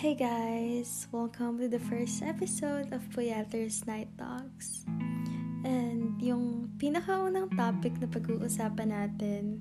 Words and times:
Hey 0.00 0.16
guys! 0.16 1.12
Welcome 1.12 1.60
to 1.60 1.68
the 1.68 1.76
first 1.76 2.24
episode 2.24 2.88
of 2.88 3.04
Puyaters 3.12 3.84
Night 3.84 4.08
Talks. 4.16 4.88
And 5.60 6.16
yung 6.16 6.72
pinakaunang 6.80 7.52
topic 7.52 8.00
na 8.00 8.08
pag-uusapan 8.08 8.96
natin 8.96 9.60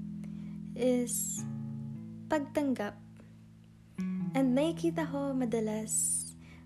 is 0.80 1.44
pagtanggap. 2.32 2.96
And 4.32 4.56
nakikita 4.56 5.12
ko 5.12 5.36
madalas, 5.36 5.92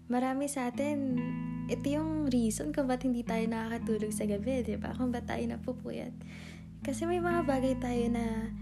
marami 0.06 0.46
sa 0.46 0.70
atin, 0.70 1.18
ito 1.66 1.98
yung 1.98 2.30
reason 2.30 2.78
kung 2.78 2.86
ba't 2.86 3.02
hindi 3.02 3.26
tayo 3.26 3.42
nakakatulog 3.50 4.14
sa 4.14 4.30
gabi, 4.30 4.62
di 4.62 4.78
ba? 4.78 4.94
Kung 4.94 5.10
ba't 5.10 5.26
tayo 5.26 5.42
napupuyat. 5.50 6.14
Kasi 6.86 7.10
may 7.10 7.18
mga 7.18 7.42
bagay 7.42 7.74
tayo 7.82 8.06
na 8.06 8.54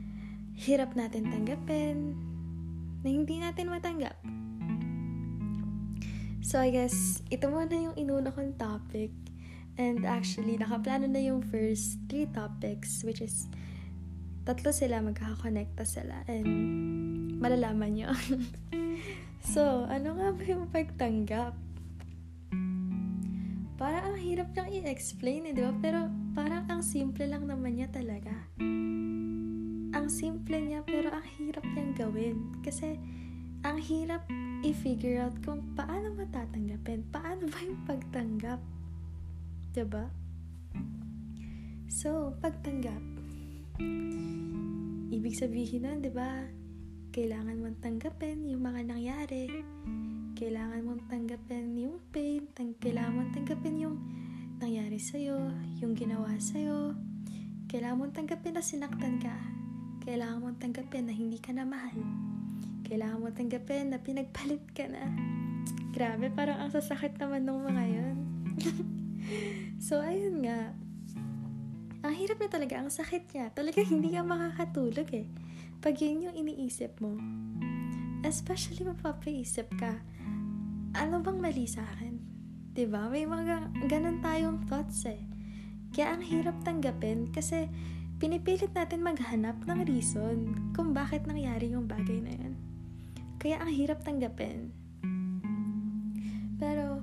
hirap 0.55 0.95
natin 0.95 1.27
tanggapin, 1.27 2.15
na 3.03 3.11
hindi 3.11 3.43
natin 3.43 3.67
matanggap. 3.67 4.15
So, 6.51 6.59
I 6.59 6.67
guess, 6.67 7.23
ito 7.31 7.47
muna 7.47 7.71
yung 7.71 7.95
inuna 7.95 8.27
kong 8.27 8.59
topic. 8.59 9.15
And 9.79 10.03
actually, 10.03 10.59
nakaplano 10.59 11.07
na 11.07 11.23
yung 11.23 11.39
first 11.47 11.95
three 12.11 12.27
topics, 12.27 13.07
which 13.07 13.23
is, 13.23 13.47
tatlo 14.43 14.75
sila, 14.75 14.99
magkakakonekta 14.99 15.87
sila. 15.87 16.27
And, 16.27 17.39
malalaman 17.39 17.95
nyo. 17.95 18.11
so, 19.55 19.87
ano 19.87 20.19
nga 20.19 20.35
ba 20.35 20.43
yung 20.43 20.67
pagtanggap? 20.67 21.55
Parang 23.79 24.11
ang 24.11 24.19
hirap 24.19 24.51
niyang 24.51 24.83
i-explain 24.83 25.47
eh, 25.47 25.55
di 25.55 25.63
ba? 25.63 25.71
Pero, 25.79 26.11
parang 26.35 26.67
ang 26.67 26.83
simple 26.83 27.31
lang 27.31 27.47
naman 27.47 27.79
niya 27.79 27.87
talaga. 27.95 28.35
Ang 29.95 30.07
simple 30.11 30.59
niya, 30.59 30.83
pero 30.83 31.15
ang 31.15 31.23
hirap 31.39 31.63
niyang 31.63 31.95
gawin. 31.95 32.59
Kasi, 32.59 32.99
ang 33.61 33.77
hirap 33.77 34.25
i-figure 34.65 35.21
out 35.21 35.37
kung 35.45 35.61
paano 35.77 36.09
matatanggapin. 36.17 37.05
Paano 37.13 37.45
ba 37.45 37.59
yung 37.61 37.81
pagtanggap? 37.85 38.57
ba? 38.57 39.73
Diba? 39.73 40.05
So, 41.85 42.33
pagtanggap. 42.41 43.01
Ibig 45.13 45.35
sabihin 45.37 45.85
nun, 45.85 46.01
di 46.01 46.09
ba? 46.09 46.41
Kailangan 47.13 47.61
mong 47.61 47.77
tanggapin 47.85 48.49
yung 48.49 48.65
mga 48.65 48.81
nangyari. 48.81 49.61
Kailangan 50.33 50.81
mong 50.81 51.03
tanggapin 51.05 51.77
yung 51.77 52.01
pain. 52.09 52.49
Tang 52.57 52.73
kailangan 52.81 53.13
mong 53.13 53.31
tanggapin 53.37 53.77
yung 53.77 53.97
nangyari 54.57 54.97
sa'yo, 54.97 55.37
yung 55.77 55.93
ginawa 55.93 56.33
sa'yo. 56.41 56.97
Kailangan 57.69 57.97
mong 57.99 58.15
tanggapin 58.17 58.57
na 58.57 58.63
sinaktan 58.65 59.21
ka. 59.21 59.37
Kailangan 60.01 60.41
mong 60.41 60.57
tanggapin 60.57 61.05
na 61.05 61.13
hindi 61.13 61.37
ka 61.37 61.53
na 61.53 61.61
mahal 61.61 62.30
kailangan 62.91 63.23
mo 63.23 63.31
tanggapin 63.31 63.95
na 63.95 64.03
pinagpalit 64.03 64.67
ka 64.75 64.83
na. 64.91 65.07
Grabe, 65.95 66.27
parang 66.27 66.59
ang 66.59 66.71
sasakit 66.75 67.15
naman 67.15 67.47
ng 67.47 67.59
mga 67.63 67.83
yun. 67.87 68.17
so, 69.87 70.03
ayun 70.03 70.43
nga. 70.43 70.75
Ang 72.03 72.13
hirap 72.19 72.43
na 72.43 72.51
talaga, 72.51 72.83
ang 72.83 72.91
sakit 72.91 73.31
niya. 73.31 73.47
Talaga 73.55 73.79
hindi 73.79 74.11
ka 74.11 74.27
makakatulog 74.27 75.07
eh. 75.15 75.23
Pag 75.79 76.03
yun 76.03 76.27
yung 76.27 76.35
iniisip 76.35 76.99
mo. 76.99 77.15
Especially 78.27 78.83
mapapaisip 78.83 79.71
ka, 79.79 79.95
ano 80.91 81.23
bang 81.23 81.39
mali 81.39 81.63
sa 81.71 81.87
akin? 81.95 82.19
ba 82.19 82.75
diba? 82.75 83.01
May 83.07 83.23
mga 83.23 83.71
ganun 83.87 84.19
tayong 84.19 84.67
thoughts 84.67 85.07
eh. 85.07 85.23
Kaya 85.95 86.19
ang 86.19 86.23
hirap 86.27 86.59
tanggapin 86.67 87.31
kasi 87.31 87.71
pinipilit 88.19 88.75
natin 88.75 88.99
maghanap 88.99 89.59
ng 89.63 89.79
reason 89.87 90.55
kung 90.75 90.91
bakit 90.91 91.23
nangyari 91.23 91.71
yung 91.71 91.87
bagay 91.87 92.19
na 92.19 92.35
yun. 92.35 92.50
Kaya 93.41 93.57
ang 93.57 93.73
hirap 93.73 94.05
tanggapin. 94.05 94.69
Pero 96.61 97.01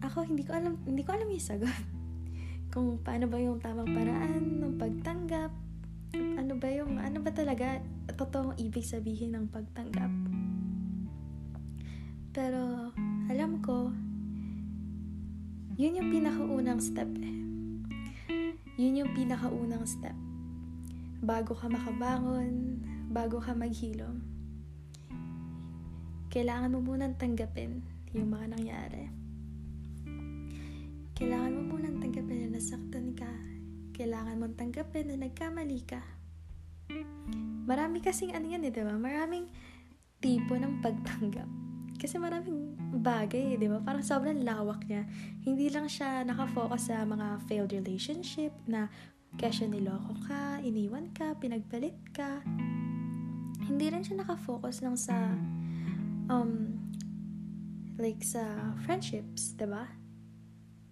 ako 0.00 0.24
hindi 0.24 0.40
ko 0.40 0.56
alam 0.56 0.80
hindi 0.88 1.04
ko 1.04 1.12
alam 1.12 1.28
yung 1.28 1.44
sagot. 1.44 1.68
Kung 2.72 3.04
paano 3.04 3.28
ba 3.28 3.36
yung 3.36 3.60
tamang 3.60 3.92
paraan 3.92 4.64
ng 4.64 4.80
pagtanggap? 4.80 5.52
Ano 6.16 6.56
ba 6.56 6.68
yung 6.72 6.96
ano 6.96 7.20
ba 7.20 7.28
talaga 7.28 7.84
totoong 8.08 8.56
ibig 8.56 8.88
sabihin 8.88 9.36
ng 9.36 9.52
pagtanggap? 9.52 10.08
Pero 12.32 12.96
alam 13.28 13.60
ko 13.60 13.92
yun 15.76 16.00
yung 16.00 16.08
pinakaunang 16.08 16.80
step 16.80 17.12
eh. 17.20 17.36
Yun 18.80 19.04
yung 19.04 19.12
pinakaunang 19.12 19.84
step. 19.84 20.16
Bago 21.20 21.52
ka 21.52 21.68
makabangon, 21.68 22.80
bago 23.12 23.44
ka 23.44 23.52
maghilom 23.52 24.35
kailangan 26.36 26.68
mo 26.68 26.84
munang 26.84 27.16
tanggapin 27.16 27.80
yung 28.12 28.28
mga 28.28 28.60
nangyari. 28.60 29.08
Kailangan 31.16 31.48
mo 31.56 31.62
munang 31.72 31.96
tanggapin 31.96 32.44
na 32.44 32.60
nasaktan 32.60 33.16
ka. 33.16 33.32
Kailangan 33.96 34.36
mo 34.36 34.44
tanggapin 34.52 35.08
na 35.08 35.16
nagkamali 35.16 35.80
ka. 35.88 36.04
Marami 37.64 38.04
kasing 38.04 38.36
ano 38.36 38.52
yan 38.52 38.68
eh, 38.68 38.72
diba? 38.76 38.92
Maraming 39.00 39.48
tipo 40.20 40.60
ng 40.60 40.84
pagtanggap. 40.84 41.48
Kasi 41.96 42.20
maraming 42.20 42.76
bagay, 43.00 43.56
di 43.56 43.72
ba? 43.72 43.80
Parang 43.80 44.04
sobrang 44.04 44.36
lawak 44.44 44.84
niya. 44.84 45.08
Hindi 45.40 45.72
lang 45.72 45.88
siya 45.88 46.20
nakafocus 46.20 46.92
sa 46.92 47.08
mga 47.08 47.48
failed 47.48 47.72
relationship 47.72 48.52
na 48.68 48.92
siya 49.40 49.72
niloko 49.72 50.12
ka, 50.28 50.60
iniwan 50.60 51.08
ka, 51.16 51.32
pinagpalit 51.40 51.96
ka. 52.12 52.44
Hindi 53.64 53.88
rin 53.88 54.04
siya 54.04 54.20
nakafocus 54.20 54.84
lang 54.84 55.00
sa 55.00 55.32
um, 56.28 56.76
like 57.98 58.22
sa 58.22 58.74
friendships, 58.84 59.54
ba? 59.56 59.64
Diba? 59.64 59.84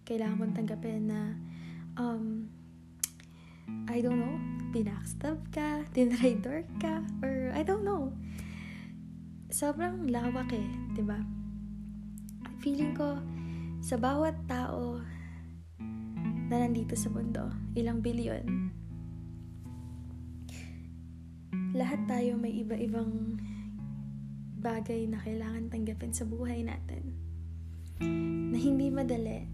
Kailangan 0.05 0.37
mong 0.37 0.55
tanggapin 0.57 1.09
na, 1.09 1.21
um, 1.97 2.49
I 3.89 4.05
don't 4.05 4.21
know, 4.21 4.37
binackstab 4.73 5.41
ka, 5.53 5.85
dinraidor 5.97 6.69
ka, 6.81 7.01
or 7.25 7.53
I 7.57 7.65
don't 7.65 7.85
know. 7.85 8.13
Sobrang 9.49 10.11
lawak 10.11 10.51
eh, 10.53 10.61
ba? 10.61 10.95
Diba? 10.97 11.19
Feeling 12.61 12.97
ko, 12.97 13.21
sa 13.85 14.01
bawat 14.01 14.35
tao 14.49 14.97
na 16.49 16.57
nandito 16.65 16.97
sa 16.97 17.13
mundo, 17.13 17.49
ilang 17.77 18.01
bilyon, 18.01 18.73
lahat 21.75 22.01
tayo 22.07 22.39
may 22.39 22.55
iba-ibang 22.63 23.37
bagay 24.65 25.05
na 25.05 25.21
kailangan 25.21 25.69
tanggapin 25.69 26.17
sa 26.17 26.25
buhay 26.25 26.65
natin. 26.65 27.13
Na 28.49 28.57
hindi 28.57 28.89
madali. 28.89 29.45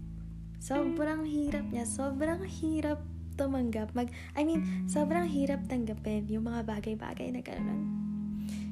Sobrang 0.63 1.27
hirap 1.27 1.67
niya. 1.67 1.83
Sobrang 1.83 2.47
hirap 2.47 3.03
tumanggap. 3.35 3.91
Mag, 3.91 4.07
I 4.39 4.47
mean, 4.47 4.87
sobrang 4.87 5.27
hirap 5.27 5.67
tanggapin 5.67 6.31
yung 6.31 6.47
mga 6.47 6.63
bagay-bagay 6.63 7.35
na 7.35 7.43
gano'n. 7.43 7.81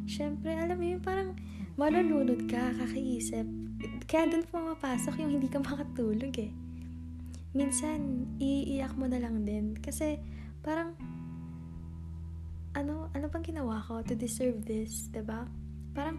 Siyempre, 0.07 0.55
alam 0.55 0.79
mo 0.79 0.85
yun, 0.85 1.01
parang 1.03 1.35
malulunod 1.75 2.47
ka, 2.47 2.73
kakaisip. 2.77 3.45
Kaya 4.09 4.31
doon 4.31 4.45
pumapasok 4.49 5.21
yung 5.21 5.37
hindi 5.37 5.51
ka 5.51 5.61
makatulog 5.61 6.33
eh. 6.39 6.51
Minsan, 7.53 8.29
iiyak 8.37 8.93
mo 8.97 9.09
na 9.09 9.21
lang 9.21 9.45
din. 9.45 9.77
Kasi, 9.77 10.17
parang, 10.61 10.93
ano, 12.77 13.09
ano 13.13 13.25
bang 13.29 13.45
ginawa 13.45 13.81
ko 13.81 14.05
to 14.05 14.13
deserve 14.13 14.65
this, 14.65 15.09
ba 15.09 15.21
diba? 15.21 15.41
Parang, 15.99 16.15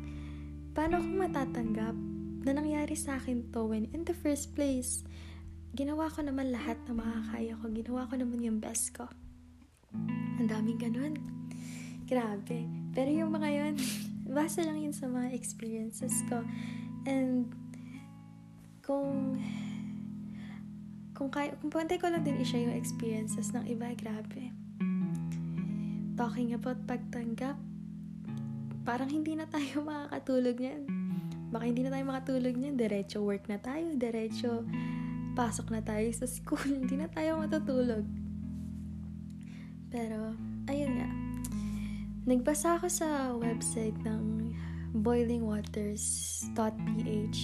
paano 0.77 1.01
ko 1.01 1.09
matatanggap 1.25 1.97
na 2.45 2.53
nangyari 2.53 2.93
sa 2.93 3.17
akin 3.17 3.49
to 3.49 3.65
when 3.65 3.89
in 3.97 4.05
the 4.05 4.13
first 4.13 4.53
place, 4.53 5.09
ginawa 5.73 6.13
ko 6.13 6.21
naman 6.21 6.53
lahat 6.53 6.77
na 6.85 7.01
makakaya 7.01 7.57
ko. 7.57 7.65
Ginawa 7.73 8.05
ko 8.05 8.21
naman 8.21 8.45
yung 8.45 8.61
best 8.61 8.93
ko. 8.93 9.09
Ang 10.37 10.53
daming 10.53 10.77
ganun. 10.77 11.17
Grabe. 12.05 12.69
Pero 12.93 13.09
yung 13.09 13.33
mga 13.33 13.49
yun, 13.49 13.75
basa 14.37 14.69
lang 14.69 14.85
yun 14.85 14.93
sa 14.93 15.09
mga 15.09 15.33
experiences 15.33 16.13
ko. 16.29 16.45
And, 17.09 17.49
kung 18.85 19.41
kung 21.17 21.33
kaya, 21.33 21.57
kung 21.57 21.73
pantay 21.73 21.97
ko 21.97 22.13
lang 22.13 22.21
din 22.21 22.37
i-share 22.37 22.69
yung 22.69 22.77
experiences 22.77 23.57
ng 23.57 23.65
iba, 23.65 23.97
grabe. 23.97 24.53
Talking 26.21 26.53
about 26.53 26.85
pagtanggap, 26.85 27.57
parang 28.85 29.09
hindi 29.11 29.37
na 29.37 29.47
tayo 29.47 29.83
makakatulog 29.91 30.57
niyan. 30.57 30.83
Baka 31.51 31.67
hindi 31.67 31.83
na 31.83 31.91
tayo 31.91 32.05
makatulog 32.07 32.55
niyan. 32.55 32.77
Diretso 32.79 33.23
work 33.23 33.49
na 33.51 33.59
tayo. 33.59 33.95
Diretso 33.99 34.65
pasok 35.35 35.71
na 35.75 35.83
tayo 35.83 36.07
sa 36.15 36.27
school. 36.27 36.63
hindi 36.85 36.97
na 36.97 37.09
tayo 37.11 37.39
matutulog. 37.43 38.05
Pero, 39.91 40.35
ayun 40.71 40.93
nga. 40.95 41.11
Nagbasa 42.31 42.79
ako 42.79 42.87
sa 42.87 43.35
website 43.35 43.99
ng 44.07 44.55
boilingwaters.ph 44.95 47.41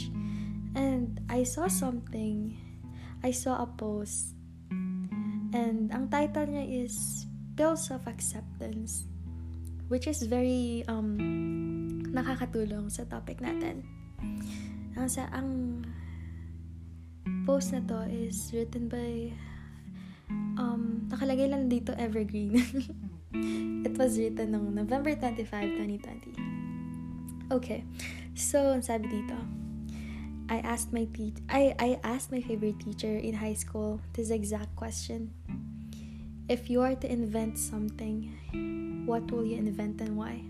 and 0.76 1.16
I 1.32 1.40
saw 1.42 1.66
something. 1.66 2.54
I 3.24 3.32
saw 3.32 3.64
a 3.64 3.66
post 3.66 4.36
and 5.56 5.88
ang 5.90 6.12
title 6.12 6.46
niya 6.46 6.84
is 6.84 7.24
Pills 7.56 7.88
of 7.88 8.04
Acceptance 8.04 9.08
which 9.88 10.06
is 10.06 10.22
very 10.26 10.84
um, 10.88 11.18
nakakatulong 12.10 12.90
sa 12.90 13.04
topic 13.06 13.38
natin. 13.38 13.84
Ang 14.96 15.08
sa 15.10 15.28
ang 15.30 15.82
post 17.44 17.74
na 17.74 17.82
to 17.84 18.06
is 18.10 18.50
written 18.50 18.90
by 18.90 19.30
um 20.58 21.06
nakalagay 21.10 21.46
lang 21.46 21.70
dito 21.70 21.94
evergreen. 21.94 22.58
It 23.86 23.94
was 23.94 24.18
written 24.18 24.56
noong 24.56 24.74
November 24.74 25.14
25, 25.14 25.46
2020. 25.46 26.34
Okay. 27.54 27.86
So, 28.34 28.80
sabi 28.82 29.06
dito, 29.06 29.38
I 30.50 30.58
asked 30.62 30.90
my 30.90 31.06
te- 31.10 31.42
I, 31.46 31.74
I 31.78 31.90
asked 32.02 32.30
my 32.30 32.42
favorite 32.42 32.78
teacher 32.82 33.14
in 33.14 33.34
high 33.38 33.54
school 33.54 34.00
this 34.14 34.30
exact 34.30 34.74
question. 34.74 35.30
If 36.48 36.70
you 36.70 36.82
are 36.82 36.94
to 36.94 37.06
invent 37.06 37.58
something, 37.58 38.30
what 39.06 39.30
will 39.30 39.46
you 39.46 39.56
invent 39.56 40.00
and 40.02 40.18
why? 40.18 40.42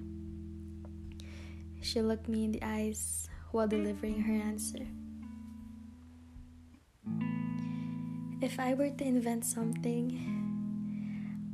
She 1.82 2.00
looked 2.00 2.26
me 2.26 2.44
in 2.44 2.52
the 2.52 2.64
eyes 2.64 3.28
while 3.52 3.68
delivering 3.68 4.22
her 4.22 4.32
answer. 4.32 4.88
If 8.40 8.58
I 8.58 8.72
were 8.72 8.90
to 8.90 9.04
invent 9.04 9.44
something, 9.44 10.16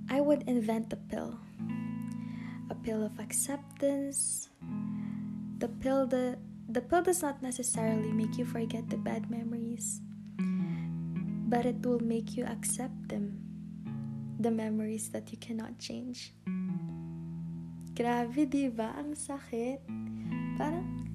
I 0.09 0.21
would 0.21 0.47
invent 0.47 0.93
a 0.93 0.97
pill. 0.97 1.39
A 2.71 2.75
pill 2.75 3.05
of 3.05 3.19
acceptance. 3.19 4.49
The 5.59 5.69
pill 5.69 6.07
that 6.07 6.39
the 6.69 6.81
pill 6.81 7.03
does 7.03 7.21
not 7.21 7.43
necessarily 7.43 8.13
make 8.13 8.39
you 8.39 8.45
forget 8.45 8.89
the 8.89 8.97
bad 8.97 9.29
memories, 9.29 10.01
but 11.51 11.67
it 11.67 11.85
will 11.85 12.01
make 12.01 12.37
you 12.37 12.47
accept 12.47 13.09
them. 13.09 13.43
The 14.39 14.51
memories 14.51 15.11
that 15.11 15.31
you 15.31 15.39
cannot 15.39 15.79
change. 15.79 16.33
Grabe, 18.03 18.51
di 18.51 18.67
ba? 18.67 18.99
Ang 18.99 19.15
sakit. 19.15 19.87
Parang, 20.59 21.07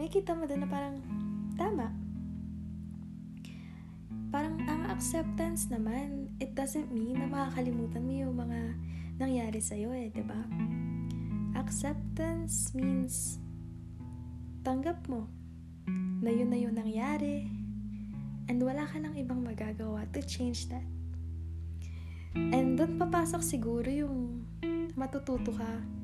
may 0.00 0.08
kita 0.08 0.32
mo 0.32 0.48
doon 0.48 0.64
na 0.64 0.68
parang, 0.72 0.96
tama. 1.60 1.92
Parang 4.32 4.56
ang 4.64 4.88
acceptance 4.88 5.68
naman, 5.68 6.32
it 6.40 6.56
doesn't 6.56 6.88
mean 6.88 7.20
na 7.20 7.28
makakalimutan 7.28 8.00
mo 8.00 8.16
yung 8.16 8.32
mga 8.32 8.60
nangyari 9.20 9.60
sa'yo 9.60 9.92
eh, 9.92 10.08
di 10.08 10.24
ba? 10.24 10.40
Acceptance 11.52 12.72
means 12.72 13.36
tanggap 14.64 14.96
mo 15.12 15.28
na 16.24 16.32
yun 16.32 16.48
na 16.48 16.56
yun 16.56 16.72
nangyari 16.72 17.44
and 18.48 18.56
wala 18.64 18.88
ka 18.88 18.96
nang 18.96 19.20
ibang 19.20 19.44
magagawa 19.44 20.08
to 20.16 20.24
change 20.24 20.72
that. 20.72 20.88
And 22.32 22.80
doon 22.80 22.96
papasok 22.96 23.44
siguro 23.44 23.92
yung 23.92 24.48
matututo 24.96 25.52
ka 25.52 25.95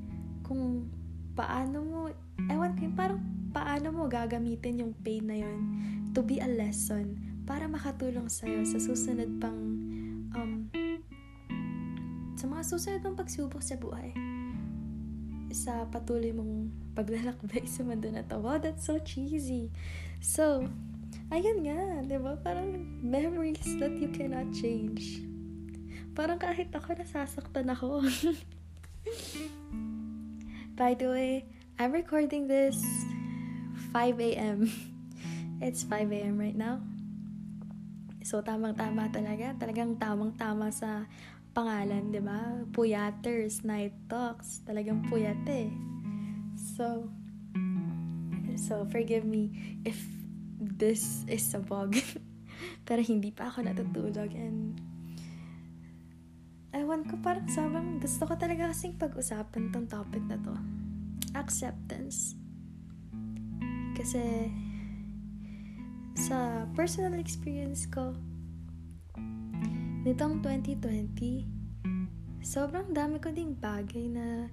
kung 0.44 0.90
paano 1.32 1.78
mo, 1.82 2.00
ewan 2.50 2.76
ko, 2.76 2.90
parang 2.92 3.20
paano 3.52 3.92
mo 3.92 4.08
gagamitin 4.08 4.84
yung 4.84 4.92
pain 5.04 5.24
na 5.24 5.36
yun 5.40 5.60
to 6.12 6.20
be 6.20 6.40
a 6.40 6.48
lesson 6.48 7.16
para 7.44 7.68
makatulong 7.68 8.28
sa'yo 8.28 8.64
sa 8.64 8.80
susunod 8.80 9.28
pang 9.40 9.60
um, 10.32 10.68
sa 12.36 12.48
mga 12.48 12.62
susunod 12.64 13.00
pang 13.04 13.16
pagsubok 13.16 13.60
sa 13.60 13.76
buhay 13.76 14.12
sa 15.52 15.84
patuloy 15.92 16.32
mong 16.32 16.72
paglalakbay 16.96 17.68
sa 17.68 17.84
mundo 17.84 18.08
na 18.08 18.24
to. 18.24 18.40
Wow, 18.40 18.56
that's 18.56 18.88
so 18.88 18.96
cheesy. 19.04 19.68
So, 20.24 20.64
ayun 21.28 21.68
nga, 21.68 22.00
di 22.08 22.16
ba? 22.16 22.40
Parang 22.40 22.72
memories 23.04 23.60
that 23.76 23.92
you 24.00 24.08
cannot 24.08 24.48
change. 24.56 25.20
Parang 26.16 26.40
kahit 26.40 26.72
ako 26.72 26.96
nasasaktan 26.96 27.68
ako. 27.68 28.00
By 30.82 30.99
the 30.99 31.14
way, 31.14 31.46
I'm 31.79 31.94
recording 31.94 32.50
this 32.50 32.75
5 33.94 34.19
a.m. 34.19 34.67
It's 35.62 35.87
5 35.87 36.11
a.m. 36.11 36.34
right 36.43 36.58
now. 36.58 36.82
So, 38.26 38.43
tamang-tama 38.43 39.06
talaga. 39.14 39.55
Talagang 39.62 39.94
tamang-tama 40.02 40.75
sa 40.75 41.06
pangalan, 41.55 42.11
di 42.11 42.19
ba? 42.19 42.67
Puyaters, 42.75 43.62
Night 43.62 43.94
Talks. 44.11 44.67
Talagang 44.67 45.06
puyat 45.06 45.38
eh. 45.46 45.70
So, 46.58 47.06
so 48.58 48.82
forgive 48.90 49.23
me 49.23 49.79
if 49.87 50.02
this 50.58 51.23
is 51.31 51.46
a 51.55 51.62
bug. 51.62 51.94
Pero 52.90 53.06
hindi 53.06 53.31
pa 53.31 53.55
ako 53.55 53.70
natutulog 53.70 54.34
and 54.34 54.82
ewan 56.72 57.04
ko 57.04 57.20
parang 57.20 57.44
sobrang 57.52 58.00
gusto 58.00 58.24
ko 58.24 58.34
talaga 58.40 58.72
kasing 58.72 58.96
pag-usapan 58.96 59.69
tong 59.69 59.88
topic 59.88 60.24
na 60.24 60.40
to. 60.40 60.56
Acceptance. 61.36 62.36
Kasi 63.92 64.48
sa 66.16 66.64
personal 66.72 67.20
experience 67.20 67.84
ko, 67.88 68.16
nitong 70.02 70.40
2020, 70.40 71.44
sobrang 72.40 72.88
dami 72.90 73.20
ko 73.20 73.28
ding 73.30 73.52
bagay 73.52 74.08
na 74.08 74.48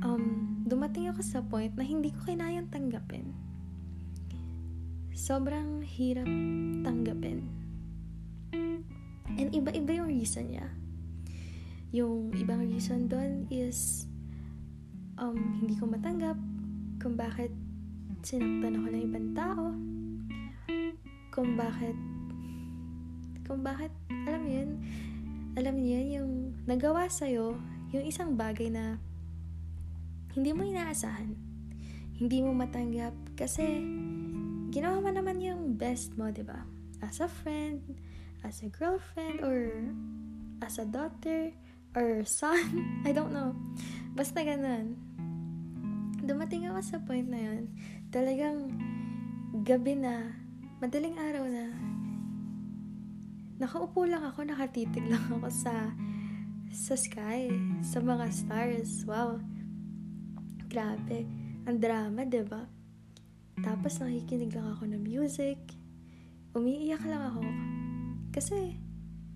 um, 0.00 0.64
dumating 0.64 1.12
ako 1.12 1.20
sa 1.20 1.40
point 1.44 1.72
na 1.76 1.84
hindi 1.84 2.08
ko 2.10 2.24
kinayang 2.24 2.72
tanggapin. 2.72 3.36
Sobrang 5.12 5.84
hirap 5.84 6.26
tanggapin. 6.84 7.44
And 9.30 9.48
iba-iba 9.52 10.02
yung 10.02 10.08
reason 10.08 10.50
niya. 10.50 10.68
Yung 11.90 12.30
ibang 12.38 12.62
reason 12.70 13.10
doon 13.10 13.50
is 13.50 14.06
um, 15.18 15.58
hindi 15.58 15.74
ko 15.74 15.90
matanggap 15.90 16.38
kung 17.02 17.18
bakit 17.18 17.50
sinaktan 18.22 18.78
ako 18.78 18.86
ng 18.94 19.02
ibang 19.10 19.28
tao. 19.34 19.64
Kung 21.30 21.54
bakit 21.58 21.96
kung 23.50 23.66
bakit, 23.66 23.90
alam 24.30 24.46
mo 24.46 24.50
yun, 24.54 24.70
alam 25.58 25.74
niyo 25.74 25.98
yun, 25.98 26.08
yung 26.14 26.30
nagawa 26.70 27.10
sa'yo, 27.10 27.58
yung 27.90 28.06
isang 28.06 28.38
bagay 28.38 28.70
na 28.70 29.02
hindi 30.38 30.54
mo 30.54 30.62
inaasahan. 30.62 31.34
Hindi 32.14 32.46
mo 32.46 32.54
matanggap 32.54 33.10
kasi 33.34 33.66
ginawa 34.70 35.02
mo 35.02 35.10
naman 35.10 35.42
yung 35.42 35.74
best 35.74 36.14
mo, 36.14 36.30
di 36.30 36.46
ba? 36.46 36.62
As 37.02 37.18
a 37.18 37.26
friend, 37.26 37.82
as 38.46 38.62
a 38.62 38.70
girlfriend, 38.70 39.42
or 39.42 39.74
as 40.62 40.78
a 40.78 40.86
daughter, 40.86 41.50
or 41.94 42.22
son. 42.24 43.02
I 43.08 43.12
don't 43.12 43.32
know. 43.34 43.54
Basta 44.14 44.42
ganun. 44.42 44.98
Dumating 46.20 46.68
ako 46.70 46.78
sa 46.84 46.98
point 47.02 47.26
na 47.26 47.40
yun. 47.40 47.70
Talagang 48.12 48.74
gabi 49.66 49.98
na, 49.98 50.36
madaling 50.78 51.16
araw 51.18 51.44
na, 51.46 51.74
nakaupo 53.60 54.08
lang 54.08 54.24
ako, 54.24 54.46
nakatitig 54.46 55.04
lang 55.10 55.20
ako 55.32 55.48
sa 55.52 55.92
sa 56.70 56.94
sky, 56.94 57.50
sa 57.82 57.98
mga 57.98 58.30
stars. 58.30 59.02
Wow. 59.04 59.42
Grabe. 60.70 61.26
Ang 61.66 61.82
drama, 61.82 62.22
ba? 62.46 62.62
Tapos 63.60 63.98
nakikinig 63.98 64.54
lang 64.54 64.70
ako 64.72 64.86
ng 64.86 65.02
music. 65.02 65.58
Umiiyak 66.54 67.02
lang 67.04 67.26
ako. 67.34 67.42
Kasi 68.30 68.78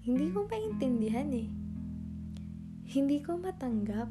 hindi 0.06 0.30
ko 0.30 0.46
maintindihan 0.46 1.28
eh. 1.34 1.63
Hindi 2.94 3.18
ko 3.18 3.34
matanggap 3.34 4.06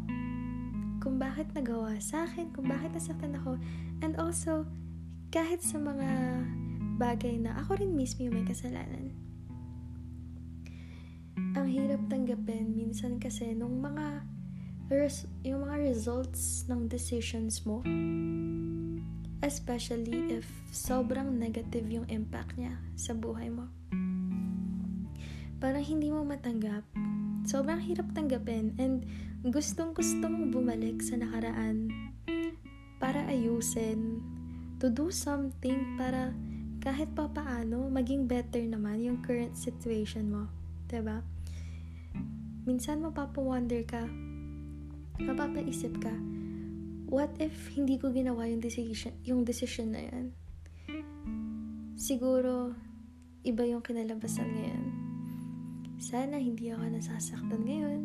kung 0.99 1.15
bakit 1.15 1.47
nagawa 1.55 1.95
sa 2.03 2.27
akin, 2.27 2.51
kung 2.51 2.67
bakit 2.67 2.91
nasaktan 2.91 3.39
ako. 3.39 3.55
And 4.03 4.19
also, 4.19 4.67
kahit 5.31 5.63
sa 5.63 5.79
mga 5.79 6.07
bagay 6.99 7.39
na 7.39 7.57
ako 7.63 7.79
rin 7.79 7.95
mismo 7.95 8.27
yung 8.27 8.37
may 8.37 8.45
kasalanan 8.45 9.15
ang 11.53 11.65
hirap 11.69 12.01
tanggapin 12.05 12.73
minsan 12.77 13.17
kasi 13.17 13.57
nung 13.57 13.81
mga 13.81 14.21
res- 14.93 15.29
yung 15.41 15.65
mga 15.65 15.89
results 15.89 16.69
ng 16.69 16.85
decisions 16.85 17.65
mo 17.65 17.81
especially 19.41 20.37
if 20.37 20.45
sobrang 20.69 21.33
negative 21.33 21.89
yung 21.89 22.05
impact 22.13 22.53
niya 22.61 22.77
sa 22.93 23.17
buhay 23.17 23.49
mo 23.49 23.69
parang 25.57 25.81
hindi 25.81 26.13
mo 26.13 26.21
matanggap 26.21 26.85
sobrang 27.43 27.79
hirap 27.83 28.07
tanggapin 28.15 28.75
and 28.79 29.07
gustong 29.51 29.91
gusto 29.91 30.27
mong 30.27 30.51
bumalik 30.51 31.03
sa 31.03 31.19
nakaraan 31.19 31.91
para 32.99 33.27
ayusin 33.27 34.23
to 34.79 34.87
do 34.87 35.11
something 35.11 35.99
para 35.99 36.31
kahit 36.83 37.07
pa 37.15 37.31
paano 37.31 37.87
maging 37.87 38.27
better 38.27 38.63
naman 38.63 38.99
yung 39.03 39.19
current 39.23 39.55
situation 39.55 40.27
mo 40.31 40.47
ba 40.93 41.25
minsan 42.63 43.03
mapapa-wonder 43.03 43.83
ka, 43.83 44.07
mapapaisip 45.19 45.91
ka, 45.99 46.13
what 47.09 47.33
if 47.41 47.51
hindi 47.75 47.99
ko 47.99 48.13
ginawa 48.13 48.47
yung 48.47 48.63
decision, 48.63 49.11
yung 49.27 49.41
decision 49.43 49.91
na 49.91 50.01
yan? 50.05 50.25
Siguro, 51.99 52.71
iba 53.43 53.65
yung 53.67 53.83
kinalabasan 53.83 54.47
ngayon. 54.47 54.92
Sana 55.97 56.41
hindi 56.41 56.69
ako 56.73 56.83
nasasaktan 56.93 57.61
ngayon. 57.65 58.01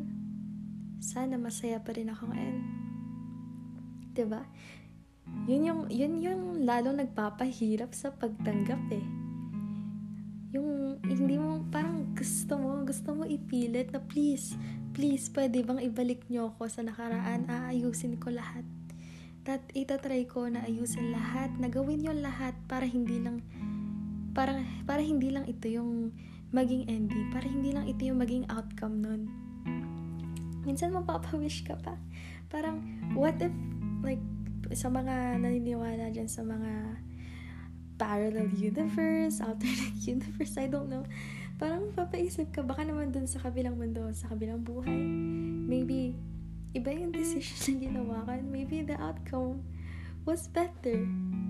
Sana 0.99 1.38
masaya 1.38 1.78
pa 1.80 1.95
rin 1.95 2.11
ako 2.11 2.33
ngayon. 2.33 2.59
ba? 4.26 4.42
yun 5.49 5.62
yung, 5.64 5.80
yun 5.88 6.14
yung 6.21 6.42
lalong 6.64 7.00
nagpapahirap 7.04 7.92
sa 7.92 8.12
pagtanggap 8.12 8.80
eh. 8.92 9.04
Yung 10.57 11.00
hindi 11.04 11.37
mo, 11.37 11.64
parang 11.68 12.16
gusto 12.16 12.57
mo, 12.57 12.85
gusto 12.85 13.12
mo 13.12 13.25
ipilit 13.28 13.92
na 13.92 14.00
please, 14.00 14.57
please, 14.97 15.28
pwede 15.37 15.61
bang 15.61 15.80
ibalik 15.85 16.25
nyo 16.33 16.52
ako 16.57 16.68
sa 16.73 16.80
nakaraan, 16.85 17.45
aayusin 17.49 18.16
ko 18.16 18.33
lahat. 18.33 18.64
At 19.49 19.64
itatry 19.73 20.28
ko 20.28 20.45
na 20.45 20.61
ayusin 20.68 21.09
lahat, 21.09 21.49
na 21.57 21.73
gawin 21.73 22.04
yung 22.04 22.21
lahat 22.21 22.52
para 22.68 22.85
hindi 22.85 23.16
lang, 23.16 23.40
para, 24.37 24.61
para 24.85 25.00
hindi 25.00 25.33
lang 25.33 25.49
ito 25.49 25.68
yung 25.73 26.12
maging 26.50 26.88
ending, 26.88 27.28
para 27.28 27.45
hindi 27.45 27.73
lang 27.76 27.85
ito 27.85 28.05
yung 28.05 28.21
maging 28.21 28.49
outcome 28.49 29.05
nun. 29.05 29.23
Minsan 30.64 30.93
mapapawish 30.93 31.64
ka 31.64 31.76
pa. 31.81 31.97
Parang, 32.49 32.81
what 33.12 33.37
if, 33.40 33.52
like, 34.00 34.21
sa 34.73 34.93
mga 34.93 35.40
naniniwala 35.40 36.12
dyan 36.12 36.28
sa 36.28 36.45
mga 36.45 37.00
parallel 37.99 38.49
universe, 38.55 39.40
alternate 39.40 39.99
universe, 40.14 40.55
I 40.57 40.71
don't 40.71 40.88
know. 40.88 41.05
Parang 41.59 41.90
papaisip 41.93 42.55
ka, 42.55 42.62
baka 42.62 42.87
naman 42.87 43.11
dun 43.11 43.26
sa 43.26 43.43
kabilang 43.43 43.76
mundo, 43.76 44.07
sa 44.14 44.31
kabilang 44.31 44.62
buhay, 44.62 44.95
maybe, 45.67 46.14
iba 46.73 46.90
yung 46.95 47.11
decision 47.11 47.59
na 47.59 47.83
ginawa 47.83 48.17
ka, 48.25 48.38
maybe 48.47 48.87
the 48.87 48.95
outcome 49.02 49.61
was 50.23 50.47
better. 50.47 51.02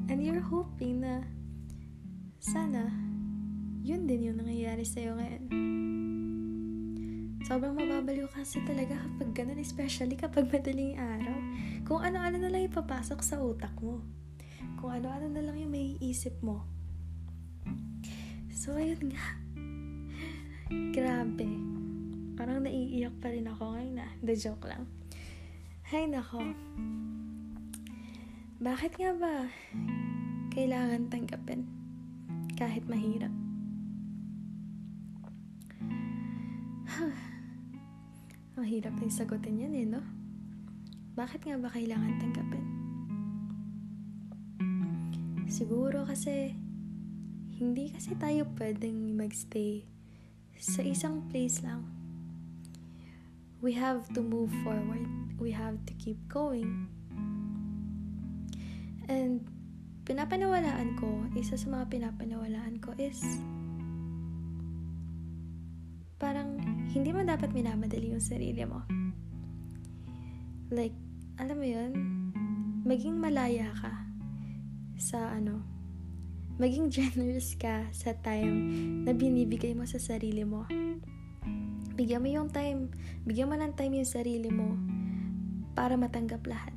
And 0.08 0.24
you're 0.24 0.40
hoping 0.40 1.04
na, 1.04 1.28
sana, 2.40 3.07
yun 3.88 4.04
din 4.04 4.28
yung 4.28 4.36
nangyayari 4.36 4.84
sa'yo 4.84 5.16
ngayon. 5.16 5.44
Sobrang 7.48 7.72
mababaliw 7.72 8.28
kasi 8.28 8.60
talaga 8.68 9.00
kapag 9.00 9.32
ganun, 9.32 9.56
especially 9.56 10.12
kapag 10.12 10.52
madaling 10.52 11.00
araw. 11.00 11.32
Kung 11.88 12.04
ano-ano 12.04 12.36
na 12.36 12.52
lang 12.52 12.68
ipapasok 12.68 13.24
sa 13.24 13.40
utak 13.40 13.72
mo. 13.80 14.04
Kung 14.76 14.92
ano-ano 14.92 15.32
na 15.32 15.40
lang 15.40 15.56
yung 15.56 15.72
may 15.72 15.96
isip 16.04 16.36
mo. 16.44 16.68
So, 18.52 18.76
ayun 18.76 19.08
nga. 19.08 19.24
Grabe. 20.96 21.48
Parang 22.36 22.68
naiiyak 22.68 23.16
pa 23.24 23.32
rin 23.32 23.48
ako 23.48 23.72
ngayon 23.72 24.04
na. 24.04 24.12
The 24.20 24.36
joke 24.36 24.68
lang. 24.68 24.84
Hay 25.88 26.04
nako. 26.04 26.44
Bakit 28.60 29.00
nga 29.00 29.16
ba 29.16 29.48
kailangan 30.52 31.08
tanggapin 31.08 31.64
kahit 32.60 32.84
mahirap? 32.84 33.47
Ang 38.58 38.66
hirap 38.66 38.94
din 38.98 39.10
sagutin 39.10 39.62
yan 39.62 39.74
eh, 39.78 39.86
no? 39.86 40.02
Bakit 41.14 41.46
nga 41.46 41.58
ba 41.58 41.70
kailangan 41.70 42.18
tanggapin? 42.18 42.66
Siguro 45.46 46.02
kasi 46.02 46.54
hindi 47.58 47.90
kasi 47.90 48.14
tayo 48.18 48.46
pwedeng 48.58 49.18
magstay 49.18 49.82
sa 50.58 50.82
isang 50.82 51.26
place 51.30 51.62
lang. 51.62 51.86
We 53.58 53.74
have 53.74 54.06
to 54.14 54.22
move 54.22 54.50
forward. 54.62 55.06
We 55.38 55.50
have 55.54 55.82
to 55.90 55.94
keep 55.98 56.18
going. 56.30 56.86
And 59.10 59.42
pinapanawalaan 60.06 60.98
ko, 60.98 61.26
isa 61.34 61.58
sa 61.58 61.66
mga 61.66 61.90
pinapanawalaan 61.90 62.78
ko 62.78 62.94
is 62.98 63.18
parang 66.18 66.58
hindi 66.90 67.14
mo 67.14 67.22
dapat 67.22 67.54
minamadali 67.54 68.10
yung 68.10 68.22
sarili 68.22 68.66
mo. 68.66 68.82
Like, 70.68 70.94
alam 71.38 71.56
mo 71.56 71.66
yun, 71.66 71.92
maging 72.82 73.16
malaya 73.22 73.70
ka 73.78 73.94
sa 74.98 75.38
ano, 75.38 75.62
maging 76.58 76.90
generous 76.94 77.54
ka 77.54 77.86
sa 77.94 78.12
time 78.18 78.66
na 79.06 79.14
binibigay 79.14 79.72
mo 79.72 79.86
sa 79.86 80.02
sarili 80.02 80.42
mo. 80.42 80.66
Bigyan 81.94 82.22
mo 82.22 82.28
yung 82.30 82.50
time, 82.50 82.90
bigyan 83.22 83.50
mo 83.50 83.56
ng 83.58 83.74
time 83.78 84.02
yung 84.02 84.10
sarili 84.10 84.50
mo 84.50 84.74
para 85.78 85.94
matanggap 85.94 86.42
lahat. 86.46 86.74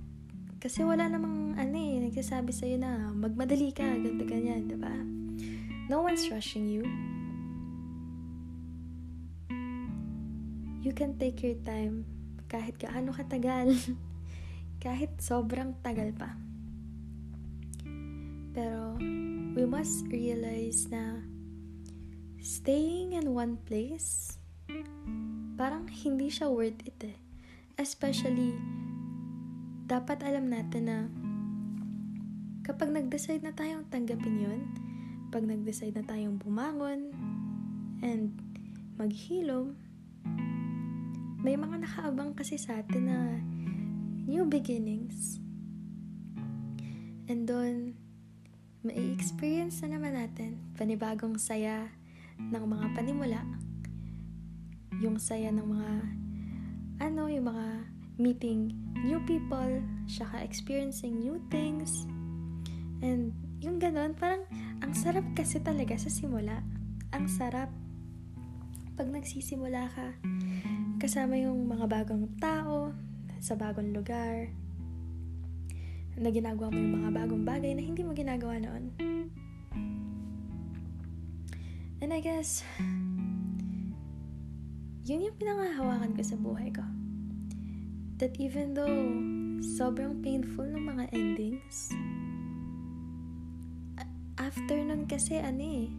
Kasi 0.62 0.86
wala 0.86 1.10
namang 1.10 1.58
ano 1.58 1.74
eh, 1.74 2.06
nagsasabi 2.06 2.54
sa'yo 2.54 2.78
na 2.78 3.10
magmadali 3.10 3.74
ka, 3.74 3.86
ganto 3.98 4.22
ganyan, 4.30 4.70
di 4.70 4.78
ba? 4.78 4.94
No 5.90 6.06
one's 6.06 6.30
rushing 6.30 6.70
you. 6.70 6.86
You 10.82 10.92
can 10.92 11.14
take 11.22 11.46
your 11.46 11.58
time 11.62 12.04
kahit 12.50 12.76
gaano 12.82 13.14
katagal. 13.14 13.78
kahit 14.84 15.14
sobrang 15.22 15.78
tagal 15.86 16.10
pa. 16.18 16.34
Pero, 18.52 18.98
we 19.54 19.64
must 19.64 20.10
realize 20.10 20.90
na 20.90 21.22
staying 22.42 23.14
in 23.14 23.32
one 23.32 23.62
place, 23.70 24.42
parang 25.56 25.86
hindi 25.86 26.34
siya 26.34 26.50
worth 26.50 26.82
it 26.82 26.98
eh. 27.06 27.18
Especially, 27.78 28.58
dapat 29.86 30.26
alam 30.26 30.50
natin 30.50 30.84
na 30.90 31.00
kapag 32.66 32.90
nag-decide 32.90 33.46
na 33.46 33.54
tayong 33.54 33.86
tanggapin 33.94 34.42
yun, 34.42 34.62
pag 35.30 35.46
nag-decide 35.46 35.94
na 35.94 36.04
tayong 36.04 36.42
bumangon, 36.42 37.14
and 38.02 38.34
maghilom, 38.98 39.78
may 41.42 41.58
mga 41.58 41.82
nakaabang 41.82 42.38
kasi 42.38 42.54
sa 42.62 42.86
atin 42.86 43.10
na 43.10 43.18
new 44.30 44.46
beginnings. 44.46 45.42
And 47.26 47.50
doon, 47.50 47.98
may 48.86 49.10
experience 49.18 49.82
na 49.82 49.98
naman 49.98 50.14
natin 50.14 50.62
panibagong 50.78 51.42
saya 51.42 51.90
ng 52.38 52.62
mga 52.62 52.94
panimula. 52.94 53.42
Yung 55.02 55.18
saya 55.18 55.50
ng 55.50 55.66
mga, 55.66 55.92
ano, 57.10 57.26
yung 57.26 57.50
mga 57.50 57.90
meeting 58.22 58.78
new 59.02 59.18
people, 59.26 59.82
saka 60.06 60.46
experiencing 60.46 61.18
new 61.18 61.42
things. 61.50 62.06
And 63.02 63.34
yung 63.66 63.82
ganon, 63.82 64.14
parang 64.14 64.46
ang 64.86 64.94
sarap 64.94 65.26
kasi 65.34 65.58
talaga 65.58 65.98
sa 65.98 66.14
simula. 66.14 66.62
Ang 67.18 67.26
sarap 67.26 67.74
pag 68.94 69.10
nagsisimula 69.10 69.90
ka 69.90 70.14
kasama 71.02 71.34
yung 71.34 71.66
mga 71.66 71.90
bagong 71.90 72.30
tao 72.38 72.94
sa 73.42 73.58
bagong 73.58 73.90
lugar 73.90 74.54
na 76.14 76.30
ginagawa 76.30 76.70
mo 76.70 76.78
yung 76.78 77.02
mga 77.02 77.12
bagong 77.26 77.42
bagay 77.42 77.74
na 77.74 77.82
hindi 77.82 78.06
mo 78.06 78.14
ginagawa 78.14 78.62
noon. 78.62 78.94
And 82.06 82.14
I 82.14 82.22
guess, 82.22 82.62
yun 85.10 85.26
yung 85.26 85.42
pinangahawakan 85.42 86.14
ko 86.14 86.22
sa 86.22 86.38
buhay 86.38 86.70
ko. 86.70 86.86
That 88.22 88.38
even 88.38 88.78
though 88.78 89.02
sobrang 89.82 90.22
painful 90.22 90.70
ng 90.70 90.86
mga 90.86 91.10
endings, 91.18 91.90
after 94.38 94.78
nun 94.78 95.10
kasi 95.10 95.42
ano 95.42 95.66
eh, 95.66 95.90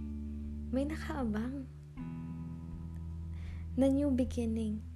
may 0.71 0.87
nakaabang 0.87 1.67
na 3.75 3.91
new 3.91 4.15
beginning 4.15 4.92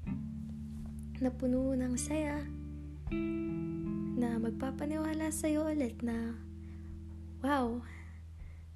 na 1.20 1.32
puno 1.32 1.72
ng 1.72 1.96
saya 1.96 2.44
na 4.16 4.36
magpapaniwala 4.36 5.32
sa'yo 5.32 5.64
ulit 5.68 6.04
na 6.04 6.36
wow, 7.40 7.80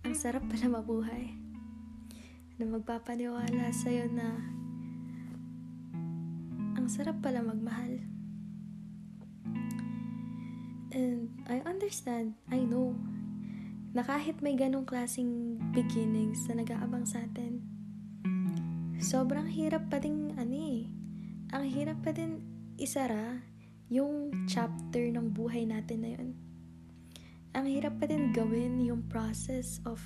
ang 0.04 0.14
sarap 0.16 0.44
pala 0.49 0.80
mabuhay. 0.80 1.37
Na 2.56 2.64
magpapaniwala 2.68 3.73
sa'yo 3.73 4.09
na 4.09 4.40
ang 6.76 6.87
sarap 6.88 7.20
pala 7.20 7.44
magmahal. 7.44 8.00
And 10.97 11.28
I 11.49 11.61
understand, 11.68 12.40
I 12.49 12.64
know 12.64 12.97
na 13.90 14.06
kahit 14.06 14.38
may 14.38 14.54
ganong 14.54 14.87
klaseng 14.87 15.59
beginnings 15.75 16.47
na 16.47 16.62
nag-aabang 16.62 17.04
sa 17.04 17.26
atin 17.26 17.80
sobrang 19.00 19.49
hirap 19.49 19.88
pa 19.88 19.97
din, 19.97 20.37
ano 20.37 20.52
eh, 20.52 20.80
ang 21.50 21.66
hirap 21.66 21.99
pa 22.07 22.14
din 22.14 22.38
isara 22.78 23.42
yung 23.90 24.30
chapter 24.47 25.02
ng 25.11 25.35
buhay 25.35 25.66
natin 25.66 25.99
na 26.02 26.11
yun. 26.14 26.28
Ang 27.59 27.66
hirap 27.66 27.99
pa 27.99 28.07
din 28.07 28.30
gawin 28.30 28.78
yung 28.78 29.02
process 29.11 29.83
of 29.83 29.99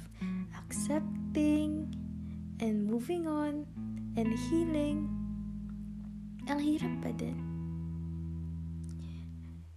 accepting 0.56 1.92
and 2.64 2.88
moving 2.88 3.28
on 3.28 3.68
and 4.16 4.32
healing. 4.48 5.04
Ang 6.48 6.60
hirap 6.64 6.92
pa 7.04 7.12
din. 7.12 7.36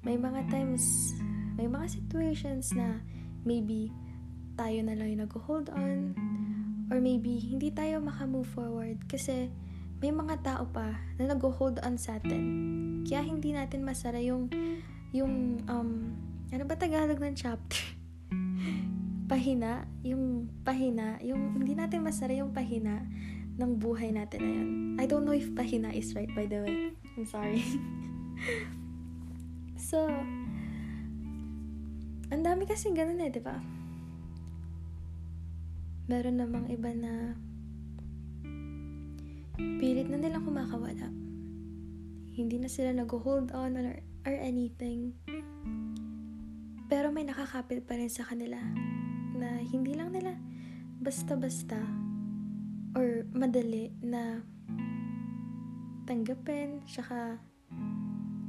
May 0.08 0.16
mga 0.16 0.48
times, 0.48 1.12
may 1.60 1.68
mga 1.68 1.92
situations 1.92 2.72
na 2.72 3.04
maybe 3.44 3.92
tayo 4.56 4.80
na 4.88 4.96
lang 4.96 5.12
yung 5.12 5.24
nag-hold 5.28 5.68
on 5.76 6.16
Or 6.88 7.04
maybe, 7.04 7.36
hindi 7.36 7.68
tayo 7.68 8.00
makamove 8.00 8.48
forward 8.48 9.04
kasi 9.12 9.52
may 9.98 10.14
mga 10.14 10.36
tao 10.46 10.64
pa 10.70 10.94
na 11.18 11.34
nag-hold 11.34 11.82
on 11.82 11.98
sa 11.98 12.22
atin. 12.22 12.42
Kaya 13.02 13.26
hindi 13.26 13.50
natin 13.50 13.82
masara 13.82 14.22
yung, 14.22 14.46
yung 15.10 15.66
um, 15.66 15.90
ano 16.54 16.64
ba 16.70 16.78
Tagalog 16.78 17.18
ng 17.18 17.34
chapter? 17.34 17.82
pahina, 19.32 19.90
yung 20.06 20.48
pahina, 20.62 21.18
yung 21.26 21.58
hindi 21.58 21.74
natin 21.74 22.06
masara 22.06 22.32
yung 22.32 22.54
pahina 22.54 23.04
ng 23.58 23.72
buhay 23.82 24.14
natin 24.14 24.40
na 24.40 24.52
yun. 24.54 24.70
I 25.02 25.06
don't 25.10 25.26
know 25.26 25.34
if 25.34 25.50
pahina 25.58 25.90
is 25.90 26.14
right 26.14 26.30
by 26.38 26.46
the 26.46 26.62
way. 26.62 26.94
I'm 27.18 27.26
sorry. 27.26 27.66
so, 29.90 30.06
ang 32.30 32.42
dami 32.46 32.70
kasi 32.70 32.94
ganun 32.94 33.18
eh, 33.18 33.34
di 33.34 33.42
ba? 33.42 33.58
Meron 36.08 36.38
namang 36.38 36.70
iba 36.70 36.94
na 36.94 37.34
pilit 39.58 40.08
na 40.08 40.22
nilang 40.22 40.46
kumakawala. 40.46 41.10
Hindi 42.38 42.62
na 42.62 42.70
sila 42.70 42.94
nag-hold 42.94 43.52
on 43.52 43.78
or, 43.78 44.00
or 44.30 44.36
anything. 44.38 45.18
Pero 46.88 47.10
may 47.12 47.26
nakakapit 47.26 47.84
pa 47.84 47.98
rin 47.98 48.08
sa 48.08 48.24
kanila 48.24 48.62
na 49.36 49.60
hindi 49.60 49.98
lang 49.98 50.14
nila 50.14 50.38
basta-basta 51.02 51.78
or 52.98 53.26
madali 53.34 53.94
na 54.02 54.42
tanggapin, 56.08 56.82
saka 56.88 57.38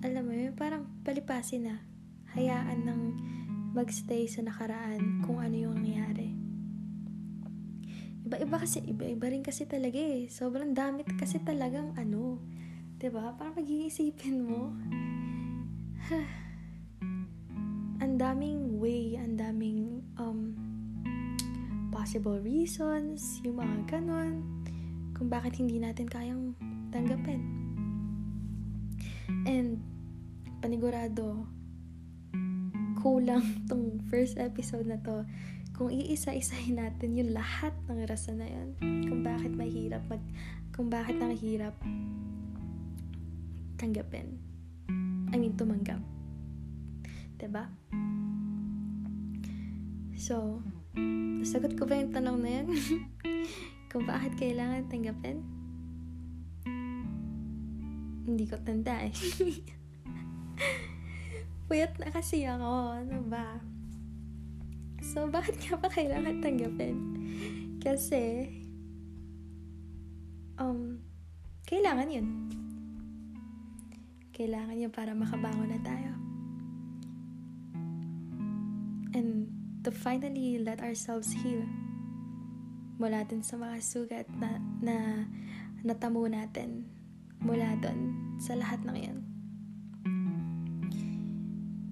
alam 0.06 0.22
mo 0.24 0.32
yun, 0.32 0.54
parang 0.54 0.86
palipasin 1.02 1.66
na. 1.66 1.76
Hayaan 2.38 2.86
ng 2.86 3.02
magstay 3.74 4.30
sa 4.30 4.46
nakaraan 4.46 5.26
kung 5.26 5.42
ano 5.42 5.56
yung 5.58 5.82
nangyari. 5.82 6.27
Iba-iba 8.28 8.60
kasi, 8.60 8.84
iba-iba 8.84 9.32
rin 9.32 9.40
kasi 9.40 9.64
talaga 9.64 9.96
eh. 9.96 10.28
Sobrang 10.28 10.76
dami 10.76 11.00
kasi 11.16 11.40
talagang 11.40 11.96
ano. 11.96 12.36
ba 12.36 13.00
diba? 13.00 13.24
Parang 13.40 13.56
pag-iisipin 13.56 14.44
mo. 14.44 14.68
ang 18.04 18.20
daming 18.20 18.76
way, 18.76 19.16
ang 19.16 19.40
daming 19.40 20.04
um, 20.20 20.52
possible 21.88 22.36
reasons, 22.44 23.40
yung 23.48 23.64
mga 23.64 23.96
ganun, 23.96 24.44
kung 25.16 25.32
bakit 25.32 25.56
hindi 25.56 25.80
natin 25.80 26.04
kayang 26.04 26.52
tanggapin. 26.92 27.40
And, 29.48 29.80
panigurado, 30.60 31.48
kulang 33.00 33.64
tong 33.72 34.04
first 34.12 34.36
episode 34.36 34.84
na 34.84 35.00
to 35.00 35.24
kung 35.78 35.94
iisa-isahin 35.94 36.82
natin 36.82 37.14
yung 37.14 37.30
lahat 37.30 37.70
ng 37.86 38.02
rason 38.10 38.42
na 38.42 38.50
yun. 38.50 38.74
Kung 39.06 39.22
bakit 39.22 39.54
mahirap 39.54 40.02
mag, 40.10 40.22
kung 40.74 40.90
bakit 40.90 41.22
nangihirap 41.22 41.78
tanggapin. 43.78 44.42
I 45.30 45.38
mean, 45.38 45.54
tumanggap. 45.54 46.02
Diba? 47.38 47.70
So, 50.18 50.58
Nasagot 51.38 51.78
ko 51.78 51.86
ba 51.86 51.94
yung 51.94 52.10
tanong 52.10 52.38
na 52.42 52.50
yan? 52.60 52.66
Kung 53.90 54.04
bakit 54.04 54.34
kailangan 54.36 54.90
tanggapin? 54.90 55.38
Hindi 58.26 58.44
ko 58.44 58.58
tanda 58.60 59.06
eh. 59.06 59.14
Puyat 61.70 61.94
na 61.96 62.10
kasi 62.10 62.44
ako. 62.44 63.00
Ano 63.00 63.18
ba? 63.30 63.77
So, 65.02 65.26
bakit 65.34 65.58
nga 65.62 65.78
ba 65.78 65.88
kailangan 65.90 66.42
tanggapin? 66.42 66.96
Kasi, 67.78 68.48
um, 70.58 70.98
kailangan 71.66 72.10
yun. 72.10 72.28
Kailangan 74.34 74.78
yun 74.78 74.92
para 74.92 75.14
makabangon 75.14 75.70
na 75.70 75.80
tayo. 75.82 76.12
And 79.14 79.50
to 79.82 79.90
finally 79.90 80.60
let 80.60 80.82
ourselves 80.84 81.32
heal 81.32 81.64
mula 82.98 83.22
dun 83.30 83.46
sa 83.46 83.54
mga 83.54 83.78
sugat 83.78 84.26
na, 84.34 84.58
na 84.82 84.96
natamo 85.86 86.26
natin 86.26 86.90
mula 87.38 87.78
dun 87.78 88.10
sa 88.42 88.58
lahat 88.58 88.82
ng 88.82 88.98
yan. 88.98 89.18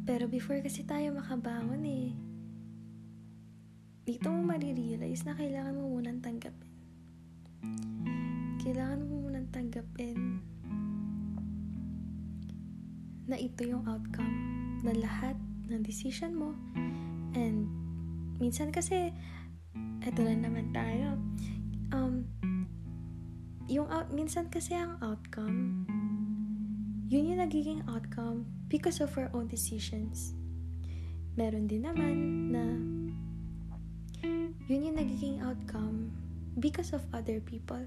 Pero 0.07 0.27
before 0.31 0.63
kasi 0.63 0.83
tayo 0.83 1.15
makabangon 1.15 1.83
eh, 1.87 2.15
dito 4.07 4.31
mo 4.31 4.55
marirealize 4.55 5.27
na 5.27 5.35
kailangan 5.35 5.75
mo 5.75 5.99
munang 5.99 6.23
tanggapin. 6.23 6.71
Kailangan 8.63 9.03
mo 9.03 9.27
munang 9.27 9.51
tanggapin 9.51 10.39
na 13.27 13.35
ito 13.35 13.67
yung 13.67 13.83
outcome 13.91 14.31
na 14.87 14.95
lahat 14.95 15.35
ng 15.67 15.83
decision 15.83 16.39
mo 16.39 16.55
and 17.35 17.67
minsan 18.39 18.71
kasi, 18.71 19.11
eto 20.07 20.23
lang 20.23 20.47
naman 20.47 20.71
tayo. 20.71 21.19
Um, 21.91 22.31
yung 23.67 23.91
out, 23.91 24.15
minsan 24.15 24.47
kasi 24.47 24.79
ang 24.79 25.03
outcome, 25.03 25.83
yun 27.11 27.35
yung 27.35 27.43
nagiging 27.43 27.83
outcome 27.91 28.47
because 28.71 29.03
of 29.03 29.11
our 29.19 29.27
own 29.35 29.51
decisions. 29.51 30.31
Meron 31.35 31.67
din 31.67 31.83
naman 31.83 32.15
na 32.55 32.65
yun 34.67 34.83
yung 34.83 34.99
nagiging 34.99 35.39
outcome 35.47 36.11
because 36.59 36.91
of 36.91 37.07
other 37.15 37.39
people. 37.39 37.79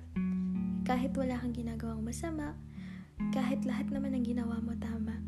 Kahit 0.88 1.12
wala 1.12 1.36
kang 1.36 1.52
ginagawang 1.52 2.08
masama, 2.08 2.56
kahit 3.36 3.68
lahat 3.68 3.92
naman 3.92 4.16
ng 4.16 4.24
ginawa 4.24 4.64
mo 4.64 4.72
tama. 4.80 5.20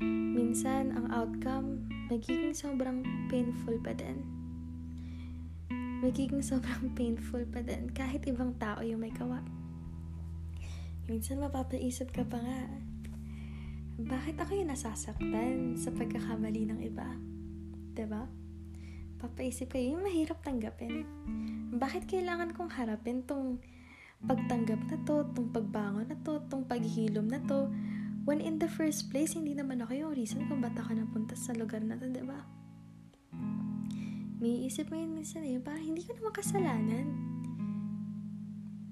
Minsan, 0.00 0.96
ang 0.96 1.12
outcome, 1.12 1.84
magiging 2.08 2.56
sobrang 2.56 3.04
painful 3.28 3.76
pa 3.84 3.92
din. 3.92 4.24
Magiging 6.00 6.40
sobrang 6.40 6.88
painful 6.98 7.44
pa 7.52 7.60
din 7.60 7.92
kahit 7.92 8.24
ibang 8.24 8.56
tao 8.56 8.80
yung 8.80 9.04
may 9.04 9.12
kawa. 9.12 9.44
Minsan 11.04 11.44
mapapaisip 11.44 12.16
ka 12.16 12.24
pa 12.24 12.40
nga, 12.40 12.60
bakit 13.96 14.40
ako 14.40 14.56
yung 14.56 14.72
nasasaktan 14.72 15.76
sa 15.76 15.92
pagkakamali 15.92 16.68
ng 16.68 16.80
iba? 16.80 17.12
ba? 17.12 17.20
Diba? 17.92 18.45
Papaisip 19.16 19.72
ka, 19.72 19.78
yung 19.80 20.04
mahirap 20.04 20.40
tanggapin. 20.44 21.04
Bakit 21.76 22.08
kailangan 22.08 22.52
kong 22.52 22.72
harapin 22.72 23.24
tong 23.24 23.60
pagtanggap 24.24 24.80
na 24.88 24.96
to, 25.04 25.24
tong 25.32 25.48
pagbangon 25.52 26.08
na 26.08 26.16
to, 26.24 26.40
tong 26.48 26.64
paghihilom 26.68 27.28
na 27.28 27.40
to, 27.44 27.68
When 28.26 28.42
in 28.42 28.58
the 28.58 28.66
first 28.66 29.06
place, 29.14 29.38
hindi 29.38 29.54
naman 29.54 29.78
ako 29.86 29.94
yung 29.94 30.12
reason 30.18 30.50
kung 30.50 30.58
ba't 30.58 30.74
ako 30.74 30.98
napunta 30.98 31.38
sa 31.38 31.54
lugar 31.54 31.78
na 31.78 31.94
to, 31.94 32.10
diba? 32.10 32.42
May 34.42 34.66
isip 34.66 34.90
mo 34.90 34.98
yun 34.98 35.14
minsan 35.14 35.46
eh, 35.46 35.62
parang 35.62 35.94
hindi 35.94 36.02
ko 36.02 36.18
naman 36.18 36.34
kasalanan. 36.34 37.06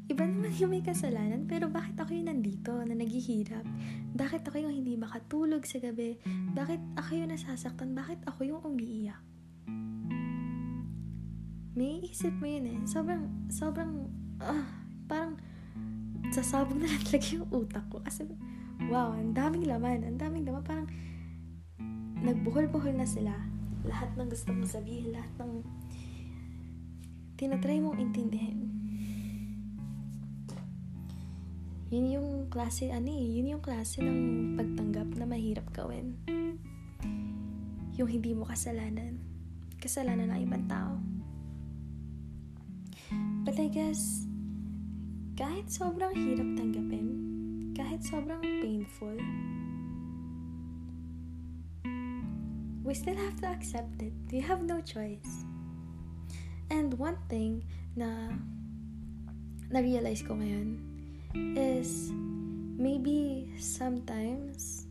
Iba 0.06 0.22
naman 0.30 0.54
yung 0.54 0.70
may 0.70 0.86
kasalanan, 0.86 1.50
pero 1.50 1.66
bakit 1.66 1.98
ako 1.98 2.14
yung 2.14 2.30
nandito 2.30 2.78
na 2.86 2.94
naghihirap? 2.94 3.66
Bakit 4.14 4.46
ako 4.46 4.70
yung 4.70 4.74
hindi 4.78 4.94
makatulog 4.94 5.66
sa 5.66 5.82
gabi? 5.82 6.14
Bakit 6.54 6.94
ako 6.94 7.10
yung 7.18 7.34
nasasaktan? 7.34 7.90
Bakit 7.90 8.22
ako 8.30 8.46
yung 8.46 8.62
umiiyak? 8.62 9.33
May 11.74 12.06
isip 12.06 12.30
mo 12.38 12.46
yun 12.46 12.70
eh. 12.70 12.78
Sobrang, 12.86 13.50
sobrang, 13.50 14.06
ah, 14.38 14.62
parang 15.10 15.34
sasabog 16.30 16.78
na 16.78 16.86
lang 16.86 17.02
talaga 17.10 17.28
yung 17.34 17.50
utak 17.50 17.82
ko. 17.90 17.98
Kasi, 17.98 18.30
wow, 18.86 19.10
ang 19.10 19.34
daming 19.34 19.66
laman, 19.66 20.06
ang 20.06 20.14
daming 20.14 20.46
laman, 20.46 20.62
parang 20.62 20.88
nagbuhol-buhol 22.22 22.94
na 22.94 23.02
sila. 23.02 23.34
Lahat 23.82 24.14
ng 24.14 24.30
gusto 24.30 24.54
mong 24.54 24.70
sabihin, 24.70 25.18
lahat 25.18 25.34
ng 25.42 25.66
tinatry 27.34 27.82
mong 27.82 27.98
intindihin. 27.98 28.70
Yun 31.90 32.06
yung 32.10 32.28
klase, 32.54 32.94
ano 32.94 33.10
eh, 33.10 33.26
yun 33.38 33.58
yung 33.58 33.62
klase 33.62 33.98
ng 33.98 34.54
pagtanggap 34.54 35.10
na 35.18 35.26
mahirap 35.26 35.66
gawin. 35.74 36.14
Yung 37.98 38.10
hindi 38.10 38.30
mo 38.30 38.46
kasalanan. 38.46 39.18
Kasalanan 39.82 40.30
ng 40.30 40.40
ibang 40.46 40.66
tao. 40.70 41.13
But 43.44 43.60
I 43.60 43.68
guess, 43.68 44.24
kahit 45.36 45.68
sobrang 45.68 46.16
hirap 46.16 46.48
tanggapin, 46.56 47.08
kahit 47.76 48.00
sobrang 48.00 48.40
painful, 48.40 49.20
we 52.80 52.92
still 52.96 53.20
have 53.20 53.36
to 53.44 53.48
accept 53.52 54.00
it. 54.00 54.16
We 54.32 54.40
have 54.40 54.64
no 54.64 54.80
choice. 54.80 55.44
And 56.72 56.96
one 56.96 57.20
thing 57.28 57.68
na 57.92 58.32
na-realize 59.68 60.24
ko 60.24 60.40
ngayon 60.40 60.80
is 61.52 62.08
maybe 62.80 63.52
sometimes 63.60 64.88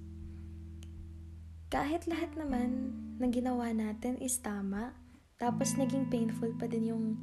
kahit 1.74 2.06
lahat 2.06 2.30
naman 2.38 2.94
ng 3.18 3.32
ginawa 3.34 3.74
natin 3.74 4.22
is 4.22 4.38
tama, 4.38 4.94
tapos 5.42 5.74
naging 5.74 6.06
painful 6.14 6.54
pa 6.62 6.70
din 6.70 6.94
yung 6.94 7.18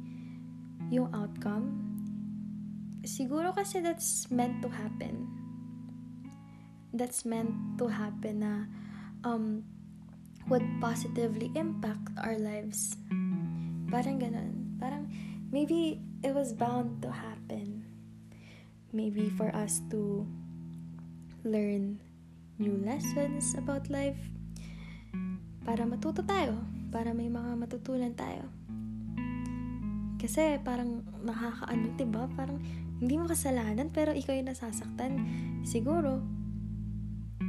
yung 0.91 1.07
outcome, 1.15 1.71
siguro 3.07 3.55
kasi 3.55 3.79
that's 3.79 4.27
meant 4.29 4.59
to 4.59 4.67
happen 4.67 5.41
that's 6.93 7.23
meant 7.23 7.55
to 7.79 7.87
happen 7.87 8.43
na 8.43 8.53
um, 9.23 9.63
would 10.51 10.65
positively 10.83 11.51
impact 11.55 12.11
our 12.19 12.35
lives. 12.35 12.99
Parang 13.87 14.19
ganun. 14.19 14.75
Parang 14.79 15.07
maybe 15.51 16.03
it 16.23 16.35
was 16.35 16.51
bound 16.51 16.99
to 17.03 17.09
happen. 17.11 17.87
Maybe 18.91 19.31
for 19.39 19.47
us 19.55 19.79
to 19.91 20.27
learn 21.47 22.03
new 22.59 22.75
lessons 22.83 23.55
about 23.55 23.87
life 23.87 24.19
para 25.63 25.87
matuto 25.87 26.27
tayo, 26.27 26.59
para 26.91 27.15
may 27.15 27.31
mga 27.31 27.55
matutunan 27.55 28.11
tayo. 28.19 28.60
Kasi 30.21 30.61
parang 30.61 31.01
nakakaano, 31.25 31.97
'di 31.97 32.05
ba? 32.13 32.29
Parang 32.37 32.61
hindi 33.01 33.17
mo 33.17 33.25
kasalanan 33.25 33.89
pero 33.89 34.13
ikaw 34.13 34.37
yung 34.37 34.53
nasasaktan. 34.53 35.17
Siguro 35.65 36.21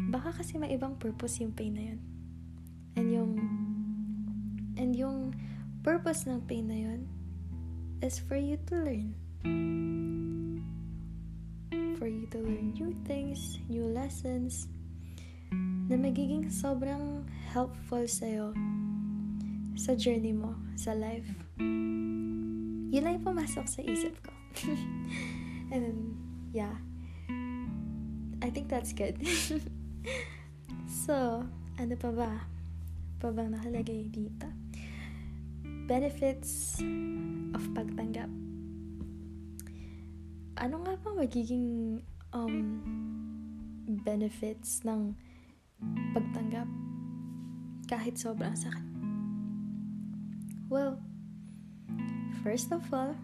baka 0.09 0.41
kasi 0.41 0.57
may 0.57 0.73
ibang 0.73 0.97
purpose 0.97 1.45
yung 1.45 1.53
pain 1.53 1.77
na 1.77 1.93
'yon. 1.93 2.01
And 2.97 3.09
yung 3.13 3.33
and 4.81 4.97
yung 4.97 5.37
purpose 5.85 6.25
ng 6.25 6.49
pain 6.49 6.65
na 6.65 6.81
yun 6.81 7.05
is 8.01 8.17
for 8.17 8.41
you 8.41 8.57
to 8.73 8.75
learn. 8.81 9.13
For 12.01 12.09
you 12.09 12.25
to 12.33 12.41
learn 12.41 12.73
new 12.73 12.97
things, 13.05 13.61
new 13.69 13.85
lessons 13.85 14.67
na 15.93 16.01
magiging 16.01 16.49
sobrang 16.49 17.29
helpful 17.53 18.09
sa'yo 18.09 18.57
sa 19.77 19.93
journey 19.93 20.33
mo, 20.33 20.57
sa 20.75 20.97
life. 20.97 21.29
Yun 22.93 23.09
lang 23.09 23.17
yung 23.17 23.27
pumasok 23.33 23.65
sa 23.65 23.81
isip 23.81 24.13
ko. 24.21 24.33
And 25.73 25.81
then, 25.81 25.99
yeah. 26.53 26.77
I 28.45 28.53
think 28.53 28.69
that's 28.69 28.93
good. 28.93 29.17
so, 31.09 31.49
ano 31.81 31.95
pa 31.97 32.13
ba? 32.13 32.53
pa 33.23 33.31
bang 33.31 33.55
nakalagay 33.55 34.11
dito? 34.11 34.51
Benefits 35.87 36.83
of 37.55 37.63
pagtanggap. 37.71 38.27
Ano 40.59 40.83
nga 40.83 40.99
ba 40.99 41.11
magiging 41.15 42.03
um, 42.35 42.83
benefits 44.03 44.83
ng 44.83 45.15
pagtanggap 46.11 46.67
kahit 47.87 48.19
sobrang 48.19 48.59
sakit? 48.59 48.91
Well, 50.67 50.99
first 52.43 52.75
of 52.75 52.83
all, 52.91 53.15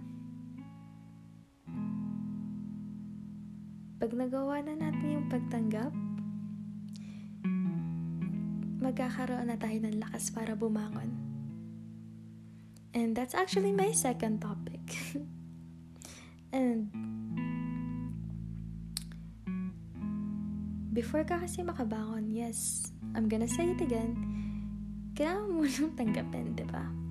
pag 3.99 4.15
nagawa 4.15 4.63
na 4.63 4.79
natin 4.79 5.19
yung 5.19 5.27
pagtanggap, 5.27 5.91
magkakaroon 8.79 9.51
na 9.51 9.59
tayo 9.59 9.75
ng 9.83 9.99
lakas 9.99 10.31
para 10.31 10.55
bumangon. 10.55 11.11
And 12.95 13.13
that's 13.13 13.35
actually 13.35 13.75
my 13.75 13.91
second 13.91 14.39
topic. 14.39 14.81
And 16.55 16.89
before 20.95 21.27
ka 21.27 21.43
kasi 21.43 21.67
makabangon, 21.67 22.31
yes, 22.31 22.89
I'm 23.19 23.27
gonna 23.27 23.51
say 23.51 23.75
it 23.75 23.83
again, 23.83 24.15
kailangan 25.19 25.51
mo 25.51 25.67
nang 25.69 25.93
tanggapin, 25.99 26.55
di 26.55 26.65
ba? 26.71 27.08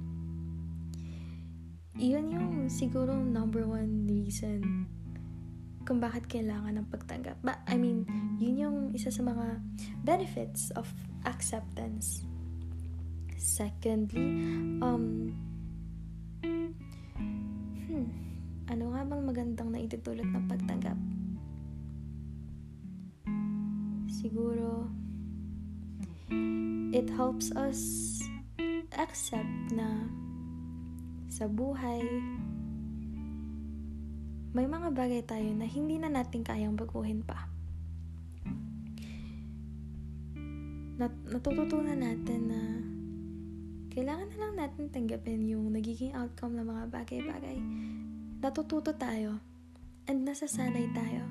Iyon 1.98 2.30
yung 2.30 2.50
siguro 2.70 3.18
number 3.18 3.66
one 3.66 4.06
reason 4.06 4.86
kung 5.82 5.98
bakit 5.98 6.30
kailangan 6.30 6.78
ng 6.78 6.88
pagtanggap. 6.94 7.42
But, 7.42 7.58
I 7.66 7.74
mean, 7.74 8.06
yun 8.38 8.56
yung 8.60 8.78
isa 8.94 9.10
sa 9.10 9.26
mga 9.26 9.58
benefits 10.06 10.70
of 10.78 10.86
acceptance. 11.26 12.22
Secondly, 13.34 14.30
um, 14.84 15.34
hmm, 17.90 18.08
ano 18.70 18.84
nga 18.94 19.02
bang 19.02 19.24
magandang 19.26 19.70
na 19.74 19.82
itutulot 19.82 20.28
ng 20.28 20.46
pagtanggap? 20.46 21.00
Siguro, 24.12 24.86
it 26.94 27.10
helps 27.10 27.50
us 27.58 28.22
accept 28.94 29.74
na 29.74 30.06
sa 31.38 31.46
buhay, 31.46 32.02
may 34.58 34.66
mga 34.66 34.90
bagay 34.90 35.22
tayo 35.22 35.54
na 35.54 35.70
hindi 35.70 36.02
na 36.02 36.10
natin 36.10 36.42
kayang 36.42 36.74
baguhin 36.74 37.22
pa. 37.22 37.46
nat- 40.98 41.30
natututunan 41.30 42.02
natin 42.02 42.42
na 42.50 42.62
kailangan 43.94 44.34
na 44.34 44.38
lang 44.42 44.54
natin 44.58 44.90
tanggapin 44.90 45.46
yung 45.46 45.70
nagiging 45.70 46.10
outcome 46.18 46.58
ng 46.58 46.66
mga 46.66 46.84
bagay-bagay. 46.90 47.58
Natututo 48.42 48.98
tayo 48.98 49.38
and 50.10 50.26
nasasanay 50.26 50.90
tayo 50.98 51.22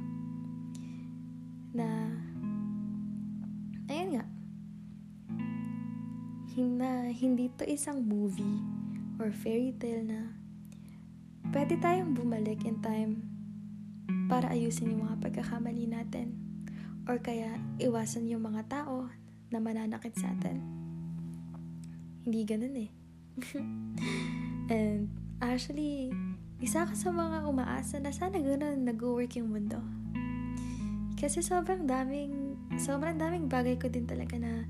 na 1.75 2.15
ayun 3.91 4.23
nga 4.23 4.27
na 6.57 7.13
hindi 7.13 7.53
to 7.53 7.69
isang 7.69 8.01
movie 8.01 8.76
or 9.17 9.33
fairy 9.33 9.73
tale 9.77 10.05
na 10.05 10.21
pwede 11.55 11.79
tayong 11.81 12.13
bumalik 12.13 12.65
in 12.67 12.81
time 12.83 13.23
para 14.27 14.51
ayusin 14.51 14.93
yung 14.93 15.07
mga 15.07 15.23
pagkakamali 15.23 15.87
natin 15.87 16.35
or 17.07 17.23
kaya 17.23 17.55
iwasan 17.79 18.27
yung 18.27 18.43
mga 18.43 18.67
tao 18.67 19.07
na 19.55 19.59
mananakit 19.63 20.13
sa 20.19 20.35
atin. 20.35 20.59
Hindi 22.27 22.41
ganun 22.43 22.75
eh. 22.75 22.91
And 24.75 25.07
actually, 25.39 26.11
isa 26.59 26.83
ka 26.83 26.95
sa 26.99 27.15
mga 27.15 27.47
umaasa 27.47 28.03
na 28.03 28.11
sana 28.11 28.43
ganun 28.43 28.83
nag-work 28.83 29.39
yung 29.39 29.55
mundo. 29.55 29.79
Kasi 31.15 31.41
sobrang 31.41 31.87
daming, 31.87 32.59
sobrang 32.77 33.17
daming 33.17 33.47
bagay 33.47 33.79
ko 33.79 33.87
din 33.87 34.05
talaga 34.05 34.35
na 34.37 34.67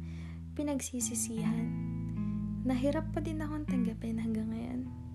pinagsisisihan. 0.53 1.96
Nahirap 2.67 3.15
pa 3.15 3.23
din 3.23 3.39
akong 3.39 3.65
tanggapin 3.71 4.19
hanggang 4.19 4.51
ngayon. 4.51 5.07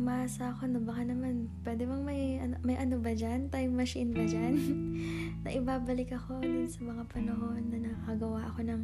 umaasa 0.00 0.56
ako 0.56 0.64
na 0.72 0.80
baka 0.80 1.04
naman, 1.04 1.52
pwede 1.60 1.84
bang 1.84 2.02
may, 2.02 2.40
ano, 2.40 2.56
may 2.64 2.74
ano 2.80 2.96
ba 2.98 3.12
dyan? 3.12 3.52
Time 3.52 3.72
machine 3.76 4.16
ba 4.16 4.24
dyan? 4.24 4.56
na 5.44 5.52
ibabalik 5.52 6.10
ako 6.16 6.40
dun 6.40 6.66
sa 6.66 6.80
mga 6.82 7.04
panahon 7.12 7.68
na 7.68 7.78
nakagawa 7.84 8.48
ako 8.48 8.64
ng 8.64 8.80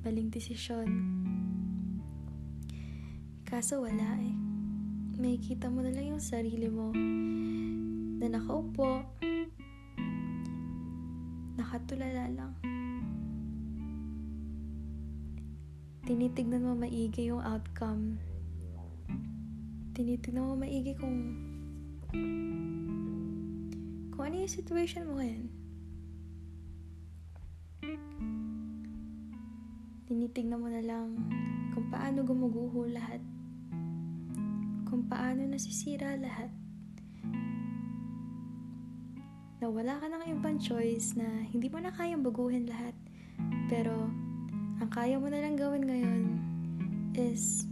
maling 0.00 0.32
desisyon. 0.32 0.88
Kaso 3.44 3.84
wala 3.84 4.18
eh. 4.24 4.34
May 5.20 5.36
kita 5.36 5.68
mo 5.68 5.84
na 5.84 5.92
lang 5.92 6.16
yung 6.16 6.24
sarili 6.24 6.66
mo 6.66 6.90
na 8.18 8.32
nakaupo, 8.32 9.04
nakatulala 11.60 12.24
lang. 12.34 12.73
Tinitignan 16.04 16.64
mo 16.64 16.76
maigi 16.76 17.32
yung 17.32 17.40
outcome 17.40 18.20
tinitignan 19.94 20.42
mo 20.50 20.58
maigi 20.58 20.90
kung 20.98 21.38
kung 24.10 24.22
ano 24.26 24.34
yung 24.42 24.50
situation 24.50 25.06
mo 25.06 25.22
ngayon. 25.22 25.46
Tinitignan 30.10 30.58
mo 30.58 30.66
na 30.66 30.82
lang 30.82 31.14
kung 31.78 31.86
paano 31.94 32.26
gumuguho 32.26 32.90
lahat. 32.90 33.22
Kung 34.90 35.06
paano 35.06 35.46
nasisira 35.46 36.18
lahat. 36.18 36.50
Na 39.62 39.70
wala 39.70 40.02
ka 40.02 40.10
ng 40.10 40.26
ibang 40.34 40.58
choice 40.58 41.14
na 41.14 41.46
hindi 41.54 41.70
mo 41.70 41.78
na 41.78 41.94
kayang 41.94 42.26
baguhin 42.26 42.66
lahat. 42.66 42.94
Pero, 43.70 44.10
ang 44.82 44.90
kaya 44.90 45.20
mo 45.20 45.30
na 45.30 45.38
lang 45.38 45.54
gawin 45.54 45.86
ngayon 45.86 46.22
is 47.14 47.68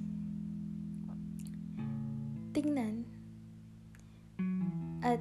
tingnan. 2.54 3.02
At, 5.02 5.18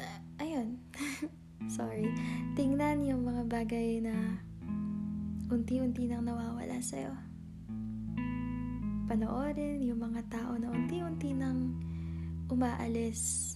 uh, 0.00 0.20
ayun. 0.42 0.80
Sorry. 1.76 2.10
Tingnan 2.58 3.06
yung 3.06 3.22
mga 3.22 3.46
bagay 3.46 4.02
na 4.02 4.42
unti-unti 5.52 6.08
nang 6.10 6.26
nawawala 6.26 6.80
sa'yo. 6.82 7.14
Panoorin 9.06 9.84
yung 9.84 10.00
mga 10.00 10.24
tao 10.32 10.56
na 10.56 10.72
unti-unti 10.72 11.36
nang 11.36 11.76
umaalis 12.48 13.54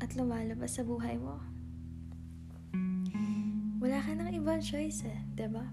at 0.00 0.10
lumalabas 0.16 0.80
sa 0.80 0.82
buhay 0.82 1.20
mo. 1.20 1.59
Ibang 4.40 4.64
choice 4.64 5.04
eh, 5.04 5.20
ba? 5.36 5.36
Diba? 5.36 5.64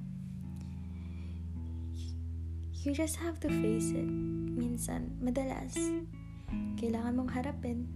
You 2.83 2.91
just 2.91 3.15
have 3.23 3.39
to 3.39 3.47
face 3.47 3.95
it. 3.95 4.07
Minsan, 4.59 5.15
madalas, 5.23 5.75
kailangan 6.75 7.15
mong 7.15 7.31
harapin 7.31 7.87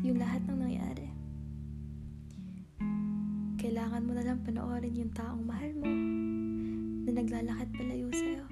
yung 0.00 0.16
lahat 0.16 0.40
ng 0.48 0.56
nangyari. 0.56 1.08
kailangan 3.58 4.00
mo 4.06 4.12
na 4.16 4.24
lang 4.24 4.40
panoorin 4.46 4.94
yung 4.96 5.12
taong 5.12 5.44
mahal 5.44 5.68
mo 5.76 5.90
na 7.04 7.10
naglalakad 7.10 7.68
palayo 7.74 8.08
sa'yo. 8.14 8.44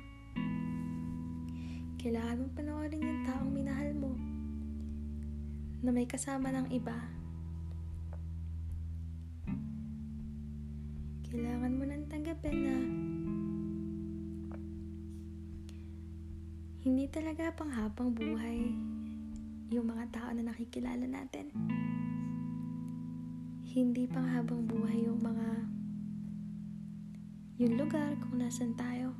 Kailangan 1.96 2.36
mong 2.42 2.54
panoorin 2.58 3.00
yung 3.00 3.22
taong 3.24 3.50
minahal 3.54 3.90
mo 3.96 4.12
na 5.80 5.90
may 5.94 6.04
kasama 6.04 6.52
ng 6.52 6.68
iba. 6.68 7.15
Kailangan 11.36 11.72
mo 11.76 11.84
nang 11.84 12.08
tanggapin 12.08 12.56
na 12.64 12.76
hindi 16.80 17.04
talaga 17.12 17.52
panghabang 17.52 18.16
buhay 18.16 18.72
yung 19.68 19.84
mga 19.84 20.16
tao 20.16 20.32
na 20.32 20.48
nakikilala 20.48 21.04
natin. 21.04 21.52
Hindi 23.68 24.08
panghabang 24.08 24.64
buhay 24.64 25.04
yung 25.04 25.20
mga 25.20 25.48
yung 27.60 27.84
lugar 27.84 28.16
kung 28.24 28.40
nasan 28.40 28.72
tayo. 28.72 29.12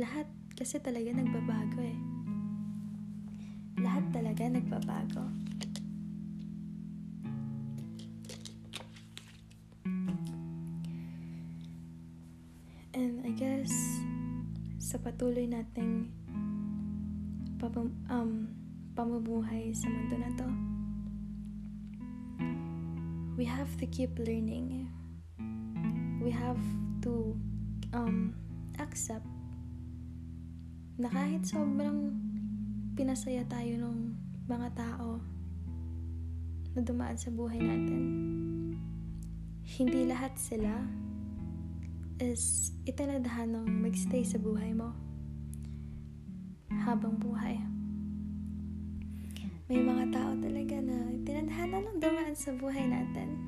Lahat 0.00 0.24
kasi 0.56 0.80
talaga 0.80 1.12
nagbabago 1.12 1.84
eh. 1.84 1.98
Lahat 3.84 4.08
talaga 4.16 4.48
nagbabago. 4.48 5.41
Patuloy 15.02 15.50
nating 15.50 16.06
papam, 17.58 17.90
um, 18.06 18.46
pamumuhay 18.94 19.74
sa 19.74 19.90
mundo 19.90 20.14
na 20.14 20.30
to, 20.38 20.48
we 23.34 23.42
have 23.42 23.70
to 23.78 23.86
keep 23.90 24.14
learning. 24.22 24.86
We 26.22 26.30
have 26.30 26.62
to 27.02 27.34
um, 27.90 28.38
accept 28.78 29.26
na 31.02 31.10
kahit 31.10 31.42
sobrang 31.50 32.14
pinasaya 32.94 33.42
tayo 33.50 33.74
ng 33.82 34.14
mga 34.46 34.68
tao 34.78 35.18
na 36.78 36.80
dumaan 36.86 37.18
sa 37.18 37.34
buhay 37.34 37.58
natin, 37.58 38.04
hindi 39.66 40.06
lahat 40.06 40.38
sila 40.38 40.70
is 42.20 42.74
itinadahan 42.84 43.54
ng 43.56 43.66
magstay 43.80 44.26
sa 44.26 44.36
buhay 44.36 44.74
mo 44.76 44.92
habang 46.82 47.16
buhay. 47.16 47.56
May 49.70 49.80
mga 49.80 50.12
tao 50.12 50.36
talaga 50.36 50.76
na 50.84 50.98
tinadhana 51.24 51.80
lang 51.80 51.96
dumaan 51.96 52.36
sa 52.36 52.52
buhay 52.52 52.84
natin. 52.84 53.40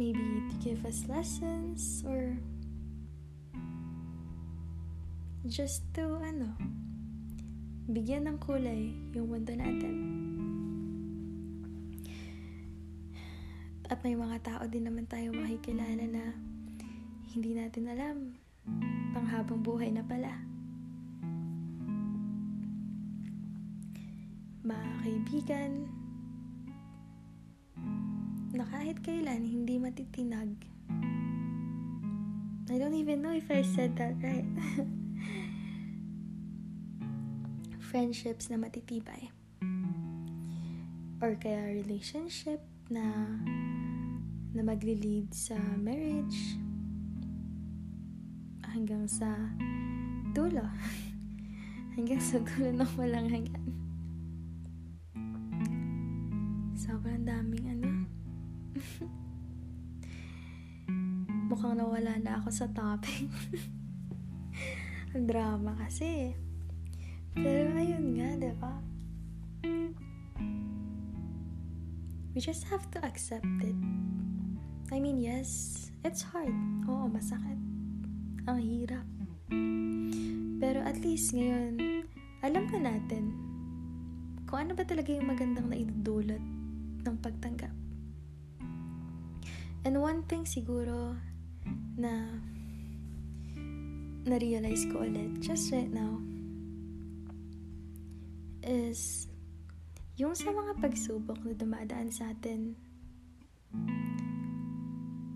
Maybe 0.00 0.18
to 0.50 0.56
give 0.58 0.82
us 0.82 1.06
lessons 1.06 2.02
or 2.02 2.34
just 5.46 5.86
to, 5.94 6.18
ano, 6.24 6.58
bigyan 7.86 8.26
ng 8.26 8.38
kulay 8.42 8.90
yung 9.14 9.30
mundo 9.30 9.54
natin. 9.54 9.94
At 13.92 14.00
may 14.00 14.16
mga 14.16 14.40
tao 14.42 14.62
din 14.66 14.88
naman 14.88 15.04
tayo 15.04 15.36
makikilala 15.36 16.08
na 16.08 16.24
hindi 17.32 17.56
natin 17.56 17.88
alam 17.88 18.36
panghabang 19.16 19.64
buhay 19.64 19.88
na 19.88 20.04
pala. 20.04 20.36
Mga 24.60 24.88
kaibigan 25.00 25.70
na 28.52 28.68
kahit 28.68 29.00
kailan 29.00 29.48
hindi 29.48 29.80
matitinag. 29.80 30.52
I 32.68 32.76
don't 32.76 32.92
even 33.00 33.24
know 33.24 33.32
if 33.32 33.48
I 33.48 33.64
said 33.64 33.96
that 33.96 34.12
right. 34.20 34.44
Friendships 37.88 38.52
na 38.52 38.60
matitibay. 38.60 39.32
Or 41.24 41.32
kaya 41.40 41.80
relationship 41.80 42.60
na 42.92 43.08
na 44.52 44.60
magli-lead 44.60 45.32
sa 45.32 45.56
marriage 45.80 46.60
hanggang 48.72 49.04
sa 49.04 49.28
dulo. 50.32 50.64
hanggang 51.94 52.20
sa 52.24 52.40
dulo 52.40 52.72
ng 52.72 52.92
walang 52.96 53.28
hanggan. 53.28 53.64
Sobrang 56.72 57.28
daming 57.28 57.66
ano. 57.68 58.08
Mukhang 61.52 61.76
nawala 61.76 62.16
na 62.16 62.40
ako 62.40 62.48
sa 62.48 62.66
topic. 62.72 63.28
Drama 65.28 65.76
kasi. 65.76 66.32
Pero 67.36 67.76
ayun 67.76 68.16
nga, 68.16 68.56
ba? 68.56 68.74
We 72.32 72.40
just 72.40 72.64
have 72.72 72.88
to 72.96 73.04
accept 73.04 73.44
it. 73.60 73.76
I 74.88 74.96
mean, 74.96 75.20
yes, 75.20 75.92
it's 76.04 76.24
hard. 76.24 76.56
Oo, 76.88 77.08
masakit. 77.12 77.71
Ang 78.42 78.58
hirap. 78.58 79.06
Pero 80.58 80.82
at 80.82 80.98
least 80.98 81.30
ngayon, 81.30 81.78
alam 82.42 82.66
na 82.74 82.90
natin 82.90 83.30
kung 84.50 84.66
ano 84.66 84.74
ba 84.74 84.82
talaga 84.82 85.14
yung 85.14 85.30
magandang 85.30 85.70
na 85.70 85.78
idudulot 85.78 86.42
ng 87.06 87.16
pagtanggap. 87.22 87.70
And 89.86 89.98
one 90.02 90.26
thing 90.26 90.42
siguro 90.42 91.14
na 91.94 92.42
na-realize 94.26 94.86
ko 94.90 95.06
ulit 95.06 95.38
just 95.42 95.70
right 95.70 95.90
now 95.90 96.18
is 98.62 99.26
yung 100.14 100.34
sa 100.34 100.54
mga 100.54 100.78
pagsubok 100.78 101.42
na 101.42 101.54
dumadaan 101.54 102.10
sa 102.10 102.30
atin 102.30 102.78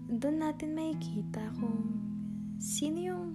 doon 0.06 0.38
natin 0.38 0.78
makikita 0.78 1.50
kung 1.58 2.05
sino 2.56 2.98
yung 3.00 3.26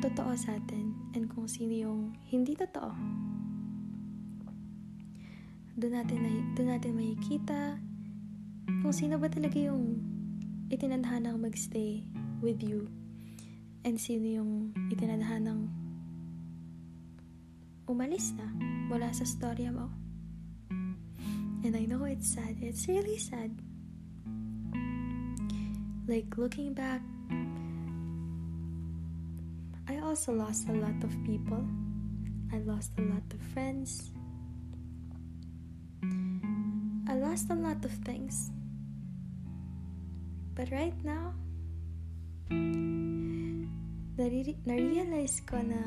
totoo 0.00 0.32
sa 0.38 0.56
atin 0.56 0.94
and 1.12 1.28
kung 1.28 1.44
sino 1.44 1.74
yung 1.74 2.00
hindi 2.30 2.56
totoo. 2.56 2.92
Doon 5.80 5.94
natin, 5.96 6.18
doon 6.56 6.68
natin 6.76 6.92
makikita 6.96 7.80
kung 8.80 8.94
sino 8.94 9.16
ba 9.20 9.28
talaga 9.28 9.56
yung 9.60 10.00
itinadhanang 10.70 11.40
magstay 11.40 12.04
with 12.40 12.62
you 12.62 12.86
and 13.84 13.96
sino 13.98 14.40
yung 14.40 14.52
itinadhanang 14.92 15.68
umalis 17.90 18.30
na 18.38 18.46
mula 18.86 19.10
sa 19.10 19.26
storya 19.26 19.74
mo. 19.74 19.90
And 21.60 21.76
I 21.76 21.84
know 21.84 22.06
it's 22.08 22.32
sad. 22.32 22.56
It's 22.62 22.88
really 22.88 23.18
sad. 23.20 23.52
Like 26.08 26.38
looking 26.38 26.72
back, 26.72 27.02
I 29.90 29.98
also 30.06 30.30
lost 30.30 30.70
a 30.70 30.72
lot 30.78 31.02
of 31.02 31.10
people. 31.26 31.66
I 32.54 32.62
lost 32.62 32.94
a 32.94 33.02
lot 33.02 33.26
of 33.34 33.42
friends. 33.50 34.14
I 37.10 37.18
lost 37.18 37.50
a 37.50 37.58
lot 37.58 37.82
of 37.82 37.90
things. 38.06 38.54
But 40.54 40.70
right 40.70 40.94
now, 41.02 41.34
nare- 44.14 44.62
na-realize 44.62 45.42
ko 45.42 45.58
na 45.58 45.82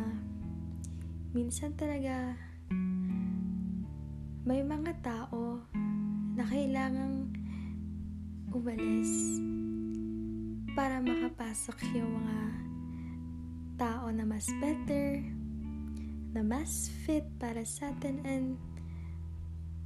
minsan 1.31 1.71
talaga 1.79 2.35
may 4.43 4.67
mga 4.67 4.99
tao 4.99 5.63
na 6.35 6.43
kailangang 6.43 7.31
umalis 8.51 9.39
para 10.75 10.99
makapasok 10.99 11.79
yung 11.95 12.19
mga 12.19 12.62
tao 13.77 14.09
na 14.13 14.25
mas 14.25 14.45
better, 14.61 15.21
na 16.33 16.41
mas 16.41 16.89
fit 17.05 17.25
para 17.37 17.61
sa 17.65 17.93
atin 17.93 18.21
and 18.25 18.57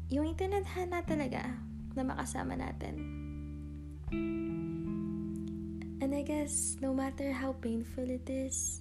yung 0.08 0.32
itinadhana 0.32 1.04
talaga 1.04 1.44
na 1.96 2.04
makasama 2.08 2.56
natin. 2.56 2.96
And 5.98 6.12
I 6.16 6.24
guess 6.24 6.80
no 6.80 6.96
matter 6.96 7.36
how 7.36 7.52
painful 7.60 8.08
it 8.08 8.30
is, 8.32 8.80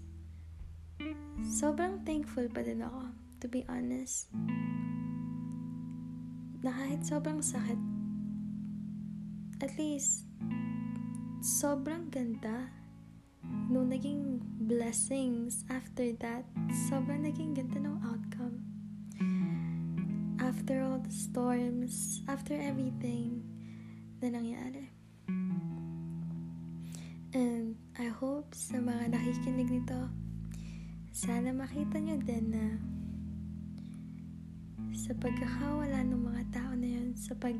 sobrang 1.42 2.06
thankful 2.06 2.46
pa 2.52 2.62
din 2.62 2.86
ako, 2.86 3.10
to 3.42 3.46
be 3.50 3.66
honest. 3.66 4.30
Na 6.62 6.70
kahit 6.70 7.02
sobrang 7.02 7.42
sakit, 7.42 7.80
at 9.58 9.72
least, 9.80 10.28
sobrang 11.42 12.12
ganda 12.12 12.70
nung 13.66 13.90
naging 13.90 14.38
blessings 14.66 15.66
after 15.70 16.14
that, 16.22 16.46
sobrang 16.86 17.26
naging 17.26 17.54
ganda 17.54 17.82
ng 17.82 17.98
outcome. 18.06 18.56
After 20.38 20.82
all 20.82 21.02
the 21.02 21.10
storms, 21.10 22.22
after 22.30 22.54
everything 22.54 23.42
na 24.22 24.30
nangyari. 24.30 24.90
And 27.36 27.76
I 27.98 28.08
hope 28.08 28.54
sa 28.54 28.78
mga 28.80 29.12
nakikinig 29.12 29.68
nito, 29.68 30.08
sana 31.12 31.52
makita 31.52 32.00
nyo 32.00 32.16
din 32.22 32.46
na 32.54 32.66
sa 34.96 35.12
pagkakawala 35.18 36.00
ng 36.06 36.22
mga 36.22 36.42
tao 36.54 36.72
na 36.72 36.88
yun, 36.88 37.12
sa 37.12 37.36
pag 37.36 37.54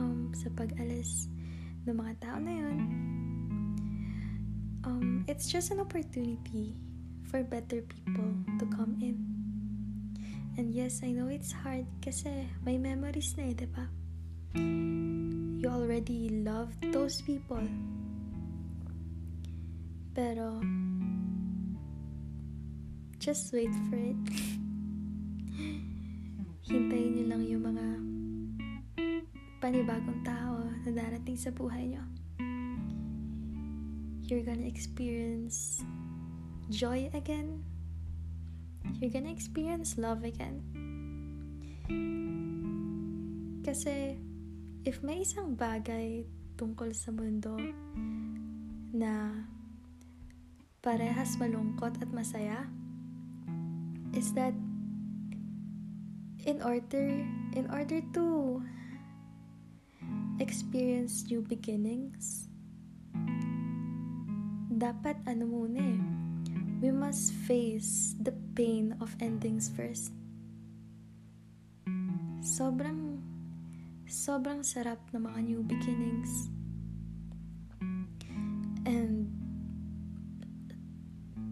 um, 0.00 0.32
sa 0.32 0.48
pag-alis 0.56 1.28
ng 1.84 1.94
mga 1.94 2.14
tao 2.22 2.38
na 2.40 2.52
yun, 2.54 2.78
um, 4.84 5.24
it's 5.26 5.50
just 5.50 5.70
an 5.70 5.80
opportunity 5.80 6.74
for 7.30 7.42
better 7.42 7.82
people 7.82 8.30
to 8.58 8.66
come 8.74 8.96
in. 9.00 9.24
And 10.58 10.74
yes, 10.74 11.00
I 11.04 11.12
know 11.12 11.28
it's 11.28 11.52
hard 11.52 11.86
kasi 12.02 12.50
may 12.66 12.78
memories 12.78 13.36
na 13.38 13.46
eh, 13.46 13.54
diba? 13.54 13.86
You 15.62 15.70
already 15.70 16.42
loved 16.42 16.82
those 16.90 17.22
people. 17.22 17.62
Pero, 20.18 20.58
just 23.22 23.54
wait 23.54 23.70
for 23.86 24.02
it. 24.02 24.18
Hintayin 26.68 27.22
nyo 27.22 27.24
lang 27.30 27.42
yung 27.46 27.62
mga 27.62 27.86
panibagong 29.62 30.26
tao 30.26 30.66
na 30.82 30.90
darating 30.90 31.38
sa 31.38 31.54
buhay 31.54 31.94
nyo. 31.94 32.17
You're 34.28 34.44
gonna 34.44 34.68
experience 34.68 35.80
joy 36.68 37.08
again. 37.16 37.64
You're 39.00 39.08
gonna 39.08 39.32
experience 39.32 39.96
love 39.96 40.20
again. 40.20 40.60
Kasi, 43.64 44.20
if 44.84 45.00
may 45.00 45.24
isang 45.24 45.56
bagay 45.56 46.28
tungkol 46.60 46.92
sa 46.92 47.08
mundo 47.08 47.56
na 48.92 49.32
parehas 50.84 51.40
malungkot 51.40 51.96
at 52.04 52.12
masaya, 52.12 52.68
is 54.12 54.36
that 54.36 54.52
in 56.44 56.60
order 56.60 57.24
in 57.56 57.64
order 57.72 58.04
to 58.12 58.60
experience 60.36 61.24
new 61.32 61.40
beginnings, 61.40 62.52
dapat 64.78 65.18
ano 65.26 65.44
muna 65.44 65.82
eh, 65.82 66.00
we 66.78 66.90
must 66.94 67.34
face 67.46 68.14
the 68.22 68.32
pain 68.54 68.94
of 69.02 69.10
endings 69.18 69.66
first. 69.66 70.14
Sobrang, 72.38 73.18
sobrang 74.06 74.62
sarap 74.62 75.02
na 75.10 75.18
mga 75.18 75.38
new 75.42 75.60
beginnings. 75.66 76.48
And, 78.86 79.28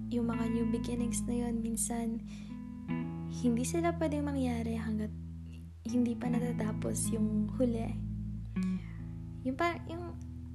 yung 0.09 0.31
mga 0.31 0.47
new 0.55 0.67
beginnings 0.71 1.21
na 1.27 1.45
yon 1.45 1.61
minsan, 1.61 2.23
hindi 3.43 3.67
sila 3.67 3.93
pwedeng 3.99 4.31
mangyari 4.31 4.79
hanggat 4.79 5.11
hindi 5.85 6.15
pa 6.15 6.31
natatapos 6.31 7.11
yung 7.12 7.51
huli 7.59 8.07
yung 9.47 9.55
parang, 9.55 9.79
yung, 9.87 10.05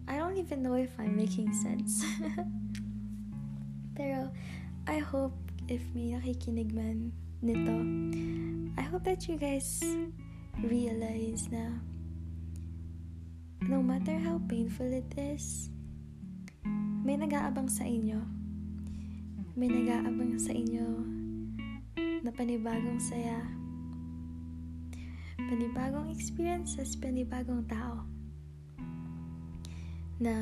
I 0.03 0.19
don't 0.19 0.35
even 0.35 0.59
know 0.59 0.75
if 0.75 0.91
I'm 0.99 1.15
making 1.15 1.55
sense. 1.55 2.03
Pero, 3.95 4.31
I 4.87 4.97
hope 4.99 5.35
if 5.67 5.81
may 5.93 6.15
nakikinig 6.15 6.73
man 6.73 7.11
nito, 7.43 7.75
I 8.75 8.83
hope 8.87 9.03
that 9.05 9.27
you 9.27 9.35
guys 9.35 9.83
realize 10.63 11.47
na 11.51 11.79
no 13.67 13.83
matter 13.83 14.17
how 14.17 14.41
painful 14.49 14.89
it 14.89 15.07
is, 15.15 15.69
may 17.01 17.17
nag-aabang 17.17 17.69
sa 17.69 17.85
inyo. 17.85 18.19
May 19.53 19.69
nag-aabang 19.69 20.39
sa 20.39 20.55
inyo 20.55 20.87
na 22.21 22.31
panibagong 22.33 23.01
saya, 23.01 23.41
panibagong 25.35 26.09
experiences, 26.13 26.95
panibagong 26.97 27.65
tao 27.67 28.05
na 30.21 30.33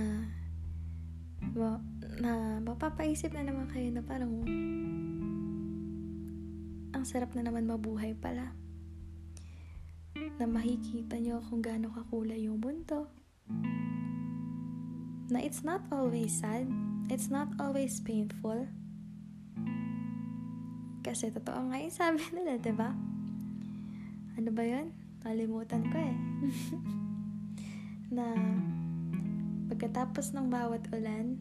ma, 1.56 1.80
na 2.20 2.60
mapapaisip 2.64 3.32
na 3.32 3.48
naman 3.48 3.68
kayo 3.72 3.90
na 3.92 4.04
parang 4.04 4.32
ang 6.96 7.06
sarap 7.08 7.32
na 7.38 7.46
naman 7.46 7.70
mabuhay 7.70 8.12
pala 8.18 8.52
na 10.40 10.46
makikita 10.48 11.20
nyo 11.20 11.40
kung 11.48 11.64
gaano 11.64 11.92
kakulay 11.92 12.48
yung 12.48 12.60
mundo 12.60 13.08
na 15.30 15.40
it's 15.40 15.64
not 15.64 15.86
always 15.94 16.34
sad 16.34 16.68
it's 17.08 17.32
not 17.32 17.48
always 17.62 18.02
painful 18.04 18.68
kasi 21.00 21.32
totoo 21.32 21.72
nga 21.72 21.80
yung 21.80 21.96
sabi 21.96 22.22
nila, 22.36 22.60
ba? 22.60 22.64
Diba? 22.64 22.90
Ano 24.38 24.50
ba 24.54 24.64
yun? 24.64 24.94
Nalimutan 25.24 25.84
ko 25.90 25.98
eh. 25.98 26.16
na 28.16 28.26
Pagkatapos 29.70 30.34
ng 30.34 30.50
bawat 30.50 30.90
ulan, 30.90 31.38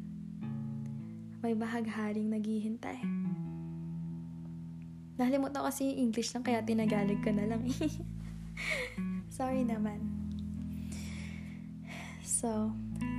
may 1.40 1.56
bahagharing 1.56 2.28
naghihintay. 2.28 3.00
Nalimutan 5.16 5.64
kasi 5.64 5.90
yung 5.90 6.12
English 6.12 6.36
lang 6.36 6.44
kaya 6.44 6.60
tinagalog 6.60 7.18
ko 7.24 7.32
na 7.32 7.48
lang. 7.48 7.64
Sorry 9.38 9.64
naman. 9.64 10.04
So, 12.20 12.70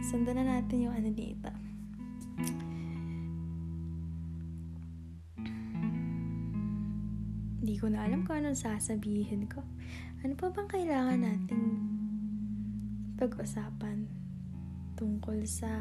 sundan 0.07 0.39
na 0.39 0.61
natin 0.61 0.85
yung 0.85 0.95
ano 0.95 1.09
dito. 1.09 1.49
Hindi 7.59 7.75
ko 7.81 7.91
na 7.91 8.05
alam 8.05 8.23
kung 8.23 8.45
anong 8.45 8.61
sasabihin 8.61 9.49
ko. 9.49 9.65
Ano 10.23 10.37
pa 10.37 10.53
bang 10.53 10.69
kailangan 10.71 11.19
nating 11.19 11.65
pag-usapan? 13.19 14.28
Tungkol 14.99 15.47
sa 15.47 15.71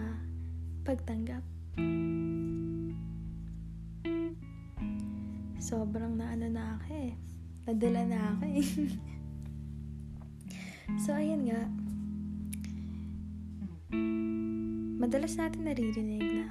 pagtanggap. 0.87 1.42
Sobrang 5.59 6.14
naano 6.14 6.46
na 6.46 6.78
ako 6.78 6.87
eh. 6.94 7.12
Nadala 7.66 8.02
na 8.07 8.18
ako 8.31 8.44
eh. 8.46 8.68
so, 11.02 11.18
ayun 11.18 11.50
nga. 11.50 11.66
Madalas 15.02 15.35
natin 15.35 15.66
naririnig 15.66 16.22
na 16.22 16.46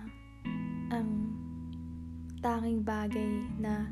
ang 0.92 1.32
tanging 2.44 2.84
bagay 2.84 3.48
na 3.64 3.88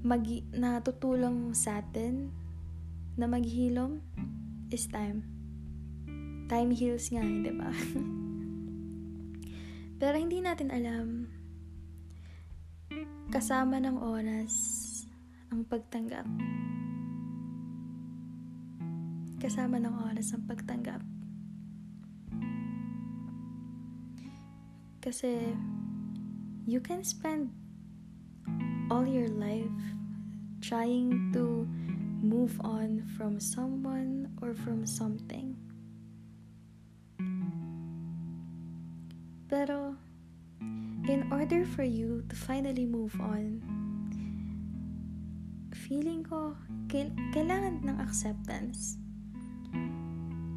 magi 0.00 0.48
na 0.56 0.80
tutulong 0.80 1.52
sa 1.52 1.84
atin 1.84 2.32
na 3.20 3.28
maghilom 3.28 4.00
is 4.72 4.88
time. 4.88 5.37
Time 6.48 6.72
heals 6.72 7.12
nga, 7.12 7.20
eh, 7.20 7.44
di 7.44 7.52
ba? 7.52 7.68
Pero 10.00 10.16
hindi 10.16 10.40
natin 10.40 10.72
alam 10.72 11.28
kasama 13.28 13.76
ng 13.76 14.00
oras 14.00 14.52
ang 15.52 15.60
pagtanggap. 15.68 16.24
Kasama 19.36 19.76
ng 19.76 19.94
oras 20.08 20.32
ang 20.32 20.48
pagtanggap. 20.48 21.04
Kasi 25.04 25.52
you 26.64 26.80
can 26.80 27.04
spend 27.04 27.52
all 28.88 29.04
your 29.04 29.28
life 29.28 29.68
trying 30.64 31.28
to 31.36 31.68
move 32.24 32.56
on 32.64 33.04
from 33.16 33.36
someone 33.36 34.32
or 34.40 34.56
from 34.56 34.88
something. 34.88 35.67
Pero, 39.48 39.96
in 41.08 41.24
order 41.32 41.64
for 41.64 41.84
you 41.84 42.20
to 42.28 42.36
finally 42.36 42.84
move 42.84 43.16
on, 43.16 43.64
feeling 45.72 46.20
ko, 46.20 46.52
kailangan 47.32 47.80
ng 47.80 47.96
acceptance. 47.96 49.00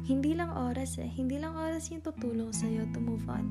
Hindi 0.04 0.36
lang 0.36 0.52
oras 0.52 1.00
eh. 1.00 1.08
Hindi 1.08 1.40
lang 1.40 1.56
oras 1.56 1.88
yung 1.88 2.04
tutulong 2.04 2.52
sa'yo 2.52 2.84
to 2.92 3.00
move 3.00 3.24
on. 3.32 3.48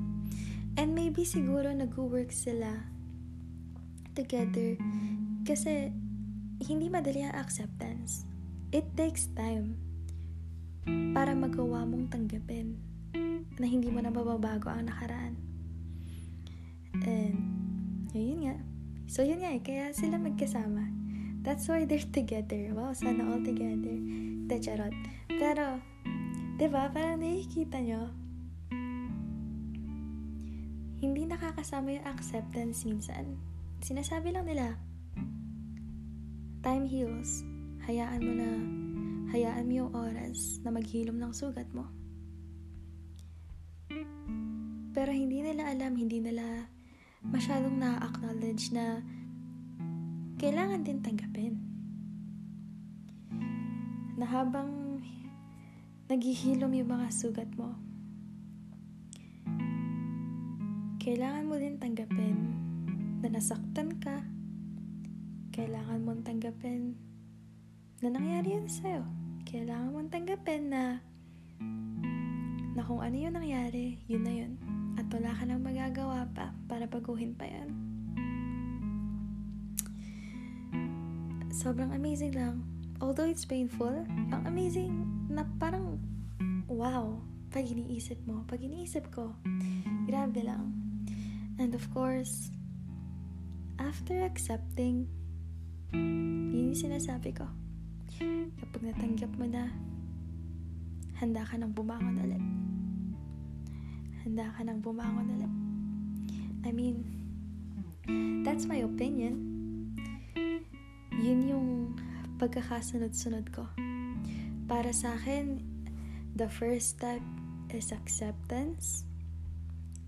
And 0.78 0.94
maybe 0.94 1.26
siguro 1.26 1.74
nag-work 1.74 2.30
sila 2.30 2.86
together 4.14 4.78
kasi 5.42 5.90
hindi 6.62 6.86
madali 6.86 7.26
ang 7.26 7.34
acceptance. 7.34 8.30
It 8.70 8.86
takes 8.94 9.26
time 9.34 9.74
para 11.18 11.34
magawa 11.34 11.84
mong 11.90 12.14
tanggapin 12.14 12.91
na 13.60 13.66
hindi 13.66 13.88
mo 13.90 14.00
na 14.02 14.14
mababago 14.14 14.70
ang 14.72 14.90
nakaraan. 14.90 15.34
And, 17.02 17.36
yun 18.12 18.48
nga. 18.48 18.58
So, 19.08 19.24
yun 19.24 19.44
nga 19.44 19.52
eh. 19.56 19.62
Kaya 19.64 19.92
sila 19.96 20.20
magkasama. 20.20 20.88
That's 21.42 21.66
why 21.66 21.90
they're 21.90 22.04
together. 22.04 22.70
Wow, 22.76 22.94
sana 22.94 23.26
all 23.26 23.42
together. 23.42 23.98
De. 24.46 24.58
Pero, 25.42 25.82
di 26.60 26.68
ba, 26.70 26.92
parang 26.92 27.24
nakikita 27.24 27.82
nyo, 27.82 28.12
hindi 31.02 31.26
nakakasama 31.26 31.98
yung 31.98 32.06
acceptance 32.06 32.86
minsan. 32.86 33.40
Sinasabi 33.82 34.38
lang 34.38 34.46
nila, 34.46 34.78
time 36.62 36.86
heals. 36.86 37.42
Hayaan 37.90 38.22
mo 38.22 38.34
na, 38.38 38.52
hayaan 39.34 39.66
mo 39.66 39.74
yung 39.74 39.92
oras 39.98 40.62
na 40.62 40.70
maghilom 40.70 41.18
ng 41.18 41.34
sugat 41.34 41.66
mo. 41.74 41.90
Pero 44.92 45.16
hindi 45.16 45.40
nila 45.40 45.72
alam, 45.72 45.96
hindi 45.96 46.20
nila 46.20 46.68
masyadong 47.24 47.80
na-acknowledge 47.80 48.76
na 48.76 49.00
kailangan 50.36 50.84
din 50.84 51.00
tanggapin. 51.00 51.56
Na 54.20 54.28
habang 54.28 55.00
naghihilom 56.12 56.76
yung 56.76 56.92
mga 56.92 57.08
sugat 57.08 57.48
mo, 57.56 57.72
kailangan 61.00 61.48
mo 61.48 61.56
din 61.56 61.80
tanggapin 61.80 62.38
na 63.24 63.32
nasaktan 63.32 63.96
ka. 63.96 64.28
Kailangan 65.56 66.04
mong 66.04 66.28
tanggapin 66.28 67.00
na 68.04 68.12
nangyari 68.12 68.60
yun 68.60 68.68
sa'yo. 68.68 69.08
Kailangan 69.48 69.96
mong 69.96 70.12
tanggapin 70.12 70.68
na 70.68 71.00
na 72.72 72.82
kung 72.88 73.04
ano 73.04 73.16
yung 73.16 73.36
nangyari, 73.36 74.00
yun 74.08 74.24
na 74.24 74.34
yun. 74.36 74.71
At 75.00 75.08
wala 75.12 75.32
ka 75.36 75.44
nang 75.48 75.64
magagawa 75.64 76.28
pa 76.34 76.56
para 76.68 76.88
baguhin 76.88 77.36
pa 77.36 77.46
yan. 77.48 77.70
Sobrang 81.52 81.94
amazing 81.94 82.34
lang. 82.34 82.64
Although 83.04 83.28
it's 83.28 83.46
painful, 83.46 84.06
ang 84.32 84.42
amazing 84.48 84.94
na 85.28 85.44
parang 85.58 86.00
wow, 86.72 87.20
pag 87.52 87.68
iniisip 87.68 88.18
mo, 88.24 88.48
pag 88.48 88.64
iniisip 88.64 89.12
ko, 89.12 89.36
grabe 90.08 90.40
lang. 90.42 90.72
And 91.60 91.76
of 91.76 91.84
course, 91.92 92.50
after 93.76 94.24
accepting, 94.24 95.06
yun 95.92 96.72
yung 96.72 96.80
sinasabi 96.80 97.36
ko. 97.36 97.46
Kapag 98.62 98.82
natanggap 98.88 99.32
mo 99.36 99.46
na, 99.46 99.68
handa 101.20 101.44
ka 101.44 101.60
nang 101.60 101.76
bumangon 101.76 102.24
ulit. 102.24 102.71
Handa 104.22 104.54
ka 104.54 104.62
nang 104.62 104.86
bumangon 104.86 105.34
ulit. 105.34 105.54
I 106.62 106.70
mean, 106.70 107.02
that's 108.46 108.70
my 108.70 108.86
opinion. 108.86 109.34
Yun 111.18 111.40
yung 111.50 111.68
pagkakasunod-sunod 112.38 113.50
ko. 113.50 113.66
Para 114.70 114.94
sa 114.94 115.18
akin, 115.18 115.62
the 116.38 116.46
first 116.46 117.02
step 117.02 117.22
is 117.74 117.90
acceptance 117.90 119.10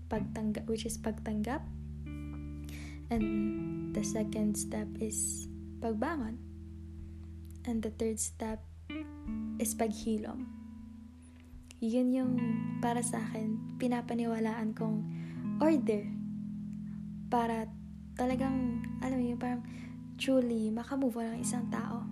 pagtanggap, 0.06 0.70
which 0.70 0.86
is 0.86 0.94
pagtanggap. 0.94 1.66
And 3.10 3.90
the 3.90 4.06
second 4.06 4.54
step 4.54 4.86
is 5.02 5.50
pagbangon. 5.82 6.38
And 7.66 7.82
the 7.82 7.90
third 7.90 8.22
step 8.22 8.62
is 9.58 9.74
paghilom. 9.74 10.63
Yun 11.84 12.08
yung 12.16 12.32
para 12.80 13.04
sa 13.04 13.20
akin, 13.20 13.76
pinapaniwalaan 13.76 14.72
kong 14.72 15.04
order 15.60 16.08
para 17.28 17.68
talagang, 18.16 18.80
alam 19.04 19.20
mo 19.20 19.24
yun, 19.28 19.36
parang 19.36 19.60
truly 20.16 20.72
makamove 20.72 21.20
on 21.20 21.36
ang 21.36 21.40
isang 21.44 21.68
tao. 21.68 22.08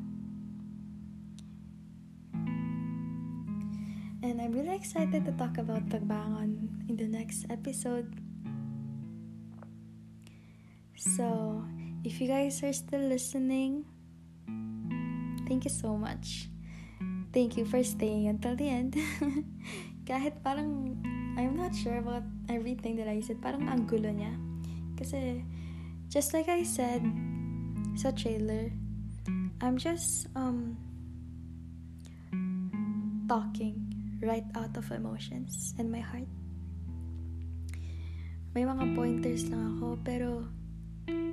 And 4.21 4.45
I'm 4.45 4.53
really 4.53 4.77
excited 4.77 5.25
to 5.25 5.33
talk 5.41 5.57
about 5.57 5.89
pagbangon 5.89 6.85
in 6.93 7.01
the 7.01 7.09
next 7.09 7.49
episode. 7.49 8.13
So, 11.01 11.65
if 12.05 12.21
you 12.21 12.29
guys 12.29 12.61
are 12.61 12.77
still 12.77 13.09
listening, 13.09 13.89
thank 15.49 15.65
you 15.65 15.73
so 15.73 15.97
much. 15.97 16.52
Thank 17.33 17.57
you 17.57 17.65
for 17.65 17.81
staying 17.81 18.29
until 18.29 18.53
the 18.53 18.69
end. 18.69 18.93
Kahit 20.09 20.45
parang 20.45 21.01
I'm 21.33 21.57
not 21.57 21.73
sure 21.73 21.97
about 21.97 22.29
everything 22.53 23.01
that 23.01 23.09
I 23.09 23.25
said, 23.25 23.41
parang 23.41 23.73
ang 23.73 23.89
gulo 23.89 24.13
niya. 24.13 24.37
Kasi, 25.01 25.41
just 26.13 26.37
like 26.37 26.53
I 26.53 26.61
said 26.61 27.01
sa 27.97 28.13
trailer, 28.13 28.69
I'm 29.65 29.81
just 29.81 30.29
um 30.37 30.77
talking 33.33 33.81
right 34.21 34.45
out 34.53 34.77
of 34.77 34.93
emotions 34.93 35.73
and 35.81 35.89
my 35.89 36.05
heart. 36.05 36.29
May 38.53 38.69
mga 38.69 38.93
pointers 38.93 39.49
lang 39.49 39.81
ako, 39.81 39.97
pero 40.05 40.45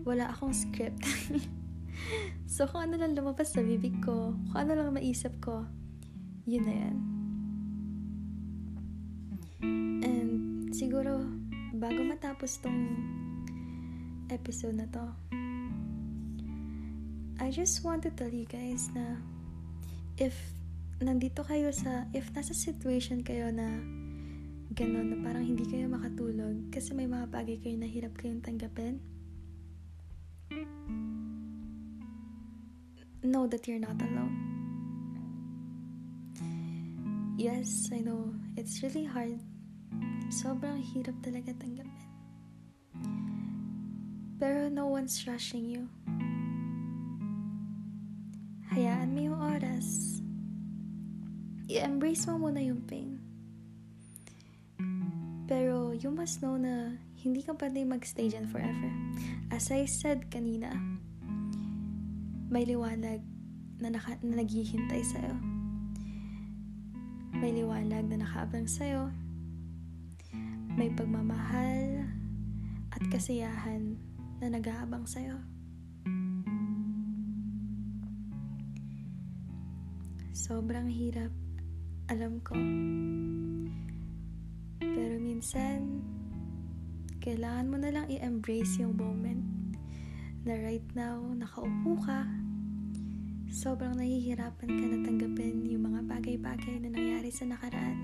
wala 0.08 0.32
akong 0.32 0.56
script. 0.56 1.04
so, 2.48 2.64
kung 2.72 2.88
ano 2.88 2.96
lang 2.96 3.20
lumabas 3.20 3.52
sa 3.52 3.60
bibig 3.60 4.00
ko, 4.00 4.32
kung 4.32 4.58
ano 4.64 4.80
lang 4.80 4.96
maisip 4.96 5.36
ko, 5.44 5.68
yun 6.50 6.66
na 6.66 6.76
yan. 6.76 6.98
And 10.02 10.32
siguro, 10.74 11.22
bago 11.78 12.02
matapos 12.02 12.58
tong 12.58 12.90
episode 14.34 14.82
na 14.82 14.90
to, 14.90 15.06
I 17.38 17.54
just 17.54 17.86
want 17.86 18.02
to 18.04 18.12
tell 18.12 18.34
you 18.34 18.50
guys 18.50 18.90
na 18.98 19.22
if 20.18 20.34
nandito 21.00 21.46
kayo 21.46 21.70
sa, 21.70 22.10
if 22.18 22.28
nasa 22.34 22.58
situation 22.58 23.22
kayo 23.22 23.54
na 23.54 23.70
gano'n, 24.74 25.08
na 25.14 25.18
parang 25.22 25.46
hindi 25.46 25.70
kayo 25.70 25.86
makatulog 25.86 26.74
kasi 26.74 26.98
may 26.98 27.06
mga 27.06 27.30
bagay 27.30 27.58
kayo 27.62 27.78
na 27.78 27.88
hirap 27.88 28.18
kayong 28.18 28.42
tanggapin, 28.42 29.00
know 33.22 33.46
that 33.46 33.70
you're 33.70 33.82
not 33.82 33.98
alone. 34.02 34.49
Yes, 37.40 37.88
I 37.96 38.04
know, 38.04 38.36
it's 38.60 38.84
really 38.84 39.08
hard. 39.08 39.40
Sobrang 40.28 40.84
hirap 40.84 41.16
talaga 41.24 41.56
tanggapin. 41.56 42.12
Pero 44.36 44.68
no 44.68 44.92
one's 44.92 45.24
rushing 45.24 45.72
you. 45.72 45.88
Hayaan 48.76 49.16
mo 49.16 49.20
yung 49.32 49.40
oras 49.40 50.20
i-embrace 51.70 52.26
mo 52.26 52.50
muna 52.50 52.66
yung 52.66 52.82
pain. 52.90 53.22
Pero 55.46 55.94
you 55.94 56.10
must 56.10 56.42
know 56.42 56.58
na 56.58 56.98
hindi 57.22 57.46
ka 57.46 57.54
pwede 57.62 57.86
mag-stay 57.86 58.26
dyan 58.26 58.50
forever. 58.50 58.90
As 59.54 59.70
I 59.70 59.86
said 59.86 60.34
kanina, 60.34 60.74
may 62.50 62.66
liwanag 62.66 63.22
na, 63.78 63.94
naka, 63.94 64.18
na 64.26 64.42
naghihintay 64.42 65.02
sa'yo. 65.06 65.49
May 67.40 67.56
liwanag 67.56 68.12
na 68.12 68.20
nakaabang 68.20 68.68
sa'yo. 68.68 69.08
May 70.76 70.92
pagmamahal 70.92 72.04
at 72.92 73.04
kasiyahan 73.08 73.96
na 74.44 74.52
nag-aabang 74.52 75.08
sa'yo. 75.08 75.40
Sobrang 80.36 80.92
hirap 80.92 81.32
alam 82.12 82.44
ko. 82.44 82.60
Pero 84.84 85.16
minsan, 85.24 86.04
kailangan 87.24 87.72
mo 87.72 87.78
na 87.80 87.92
lang 87.96 88.12
i-embrace 88.12 88.84
yung 88.84 89.00
moment 89.00 89.48
na 90.44 90.60
right 90.60 90.88
now, 90.92 91.24
nakaupo 91.40 91.96
ka, 92.04 92.28
sobrang 93.50 93.98
nahihirapan 93.98 94.70
ka 94.70 94.86
na 94.94 95.10
yung 95.66 95.90
mga 95.90 96.02
bagay-bagay 96.06 96.86
na 96.86 96.90
nangyari 96.94 97.34
sa 97.34 97.50
nakaraan. 97.50 97.98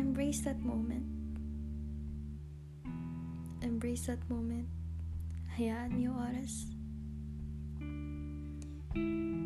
Embrace 0.00 0.40
that 0.40 0.56
moment. 0.64 1.04
Embrace 3.60 4.08
that 4.08 4.24
moment. 4.32 4.64
Hayaan 5.60 6.00
yung 6.00 6.16
oras. 6.16 6.72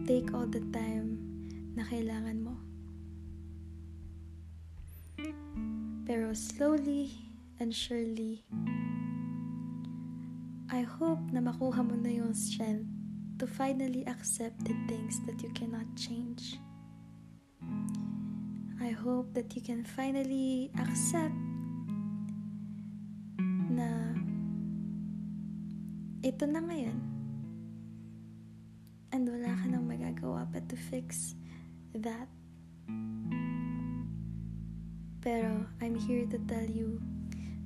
Take 0.07 0.31
all 0.31 0.47
the 0.47 0.63
time 0.71 1.19
na 1.75 1.83
kailangan 1.83 2.39
mo. 2.47 2.55
Pero 6.07 6.31
slowly 6.31 7.11
and 7.59 7.75
surely, 7.75 8.47
I 10.71 10.87
hope 10.87 11.27
na 11.35 11.43
makuha 11.43 11.83
mo 11.83 11.99
na 11.99 12.15
yung 12.15 12.31
strength 12.31 13.00
to 13.41 13.49
finally 13.49 14.05
accept 14.05 14.61
the 14.69 14.77
things 14.85 15.17
that 15.25 15.41
you 15.41 15.49
cannot 15.57 15.89
change. 15.97 16.61
I 18.77 18.93
hope 18.93 19.33
that 19.33 19.57
you 19.57 19.65
can 19.65 19.81
finally 19.81 20.69
accept 20.77 21.33
na 23.73 24.13
ito 26.21 26.45
na 26.45 26.61
ngayon. 26.61 27.01
And 29.17 29.25
wala 29.25 29.57
ka 29.57 29.65
nang 29.73 29.89
magagawa 29.89 30.45
but 30.45 30.69
to 30.69 30.77
fix 30.77 31.33
that. 31.97 32.29
Pero 35.25 35.65
I'm 35.81 35.97
here 35.97 36.29
to 36.29 36.37
tell 36.45 36.69
you 36.69 37.01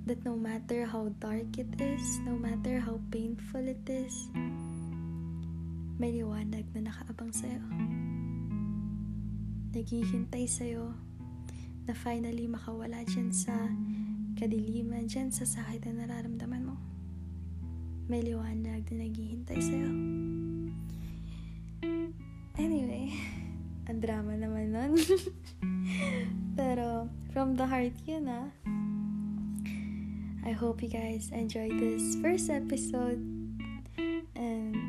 that 0.07 0.23
no 0.23 0.39
matter 0.39 0.87
how 0.87 1.11
dark 1.19 1.59
it 1.59 1.75
is, 1.83 2.23
no 2.23 2.39
matter 2.39 2.79
how 2.79 3.03
painful 3.11 3.67
it 3.67 3.83
is, 3.91 4.31
may 5.95 6.11
liwanag 6.11 6.67
na 6.75 6.91
nakaabang 6.91 7.31
sa'yo. 7.31 7.63
Naghihintay 9.71 10.47
sa'yo 10.51 10.91
na 11.87 11.95
finally 11.95 12.51
makawala 12.51 13.07
dyan 13.07 13.31
sa 13.31 13.55
kadiliman, 14.35 15.07
dyan 15.07 15.31
sa 15.31 15.47
sakit 15.47 15.87
na 15.87 16.07
nararamdaman 16.07 16.67
mo. 16.67 16.77
May 18.11 18.27
liwanag 18.27 18.83
na 18.91 19.07
naghihintay 19.07 19.59
sa'yo. 19.63 19.91
Anyway, 22.59 23.15
ang 23.89 23.99
drama 24.03 24.35
naman 24.35 24.75
nun. 24.75 24.93
Pero, 26.59 27.07
from 27.31 27.55
the 27.55 27.67
heart 27.67 27.95
yun 28.07 28.27
ah. 28.31 28.51
I 30.45 30.53
hope 30.53 30.85
you 30.85 30.93
guys 30.93 31.33
enjoyed 31.33 31.79
this 31.81 32.21
first 32.21 32.53
episode. 32.53 33.19
And 34.37 34.84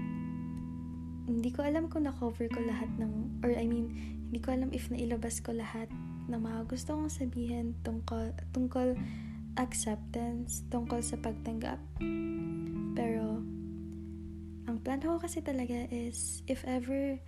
hindi 1.46 1.54
ko 1.54 1.62
alam 1.62 1.86
kung 1.94 2.10
na-cover 2.10 2.50
ko 2.50 2.58
lahat 2.58 2.90
ng, 2.98 3.46
or 3.46 3.54
I 3.54 3.70
mean, 3.70 3.94
hindi 4.34 4.42
ko 4.42 4.50
alam 4.50 4.74
if 4.74 4.90
nailabas 4.90 5.46
ko 5.46 5.54
lahat 5.54 5.94
ng 6.26 6.42
mga 6.42 6.66
gusto 6.66 6.98
kong 6.98 7.14
sabihin 7.14 7.78
tungkol, 7.86 8.34
tungkol 8.50 8.98
acceptance, 9.62 10.66
tungkol 10.74 11.06
sa 11.06 11.22
pagtanggap. 11.22 11.78
Pero, 12.98 13.46
ang 14.66 14.78
plan 14.82 14.98
ko 14.98 15.22
kasi 15.22 15.46
talaga 15.46 15.86
is, 15.94 16.42
if 16.50 16.66
ever 16.66 17.22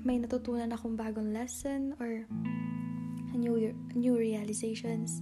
may 0.00 0.16
natutunan 0.16 0.72
akong 0.72 0.96
bagong 0.96 1.28
lesson 1.28 1.92
or 2.00 2.24
new, 3.36 3.76
new 3.92 4.16
realizations, 4.16 5.20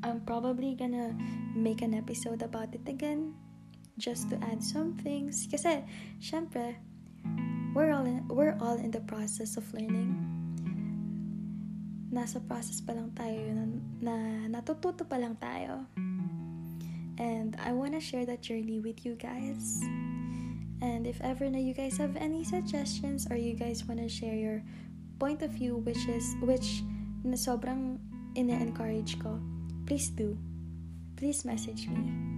I'm 0.00 0.24
probably 0.24 0.72
gonna 0.72 1.12
make 1.52 1.84
an 1.84 1.92
episode 1.92 2.40
about 2.40 2.72
it 2.72 2.88
again 2.88 3.43
just 3.98 4.30
to 4.30 4.36
add 4.42 4.62
some 4.62 4.94
things 5.00 5.46
kasi 5.50 5.82
syempre 6.18 6.74
we're 7.74 7.90
all 7.90 8.06
in, 8.06 8.22
we're 8.30 8.56
all 8.58 8.78
in 8.78 8.90
the 8.90 9.02
process 9.06 9.56
of 9.56 9.64
learning 9.74 10.14
nasa 12.14 12.38
process 12.46 12.78
pa 12.78 12.94
lang 12.94 13.10
tayo 13.18 13.38
na, 13.54 13.64
na 13.98 14.14
natututo 14.50 15.02
pa 15.02 15.18
lang 15.18 15.34
tayo 15.38 15.86
and 17.18 17.54
I 17.62 17.74
wanna 17.74 18.02
share 18.02 18.26
that 18.26 18.42
journey 18.42 18.78
with 18.78 19.02
you 19.06 19.14
guys 19.18 19.82
and 20.82 21.06
if 21.06 21.18
ever 21.22 21.46
na 21.50 21.58
you 21.58 21.74
guys 21.74 21.98
have 21.98 22.14
any 22.18 22.42
suggestions 22.42 23.26
or 23.30 23.38
you 23.38 23.54
guys 23.54 23.86
wanna 23.86 24.10
share 24.10 24.34
your 24.34 24.62
point 25.18 25.42
of 25.42 25.50
view 25.54 25.82
which 25.82 26.06
is 26.10 26.34
which 26.42 26.82
na 27.26 27.38
sobrang 27.38 27.98
ina-encourage 28.34 29.18
ko 29.22 29.38
please 29.86 30.10
do. 30.10 30.36
Please 31.16 31.44
message 31.44 31.88
me. 31.88 32.33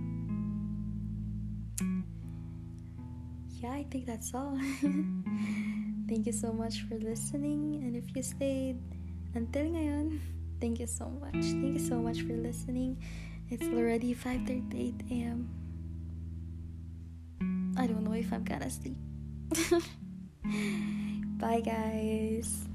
yeah, 3.63 3.73
I 3.73 3.85
think 3.91 4.07
that's 4.07 4.35
all. 4.35 4.59
thank 6.09 6.27
you 6.27 6.33
so 6.33 6.53
much 6.53 6.83
for 6.89 6.97
listening. 6.97 7.81
And 7.83 7.97
if 7.97 8.15
you 8.15 8.23
stayed 8.23 8.79
until 9.35 9.65
ngayon, 9.65 10.21
thank 10.61 10.81
you 10.81 10.87
so 10.87 11.09
much. 11.09 11.41
Thank 11.41 11.81
you 11.81 11.85
so 11.85 11.97
much 11.97 12.23
for 12.23 12.35
listening. 12.35 13.01
It's 13.49 13.67
already 13.69 14.15
5:38 14.15 15.09
a.m. 15.11 15.49
I 17.77 17.87
don't 17.87 18.03
know 18.05 18.17
if 18.17 18.33
I'm 18.33 18.45
gonna 18.45 18.71
sleep. 18.71 18.99
Bye, 21.39 21.61
guys. 21.61 22.67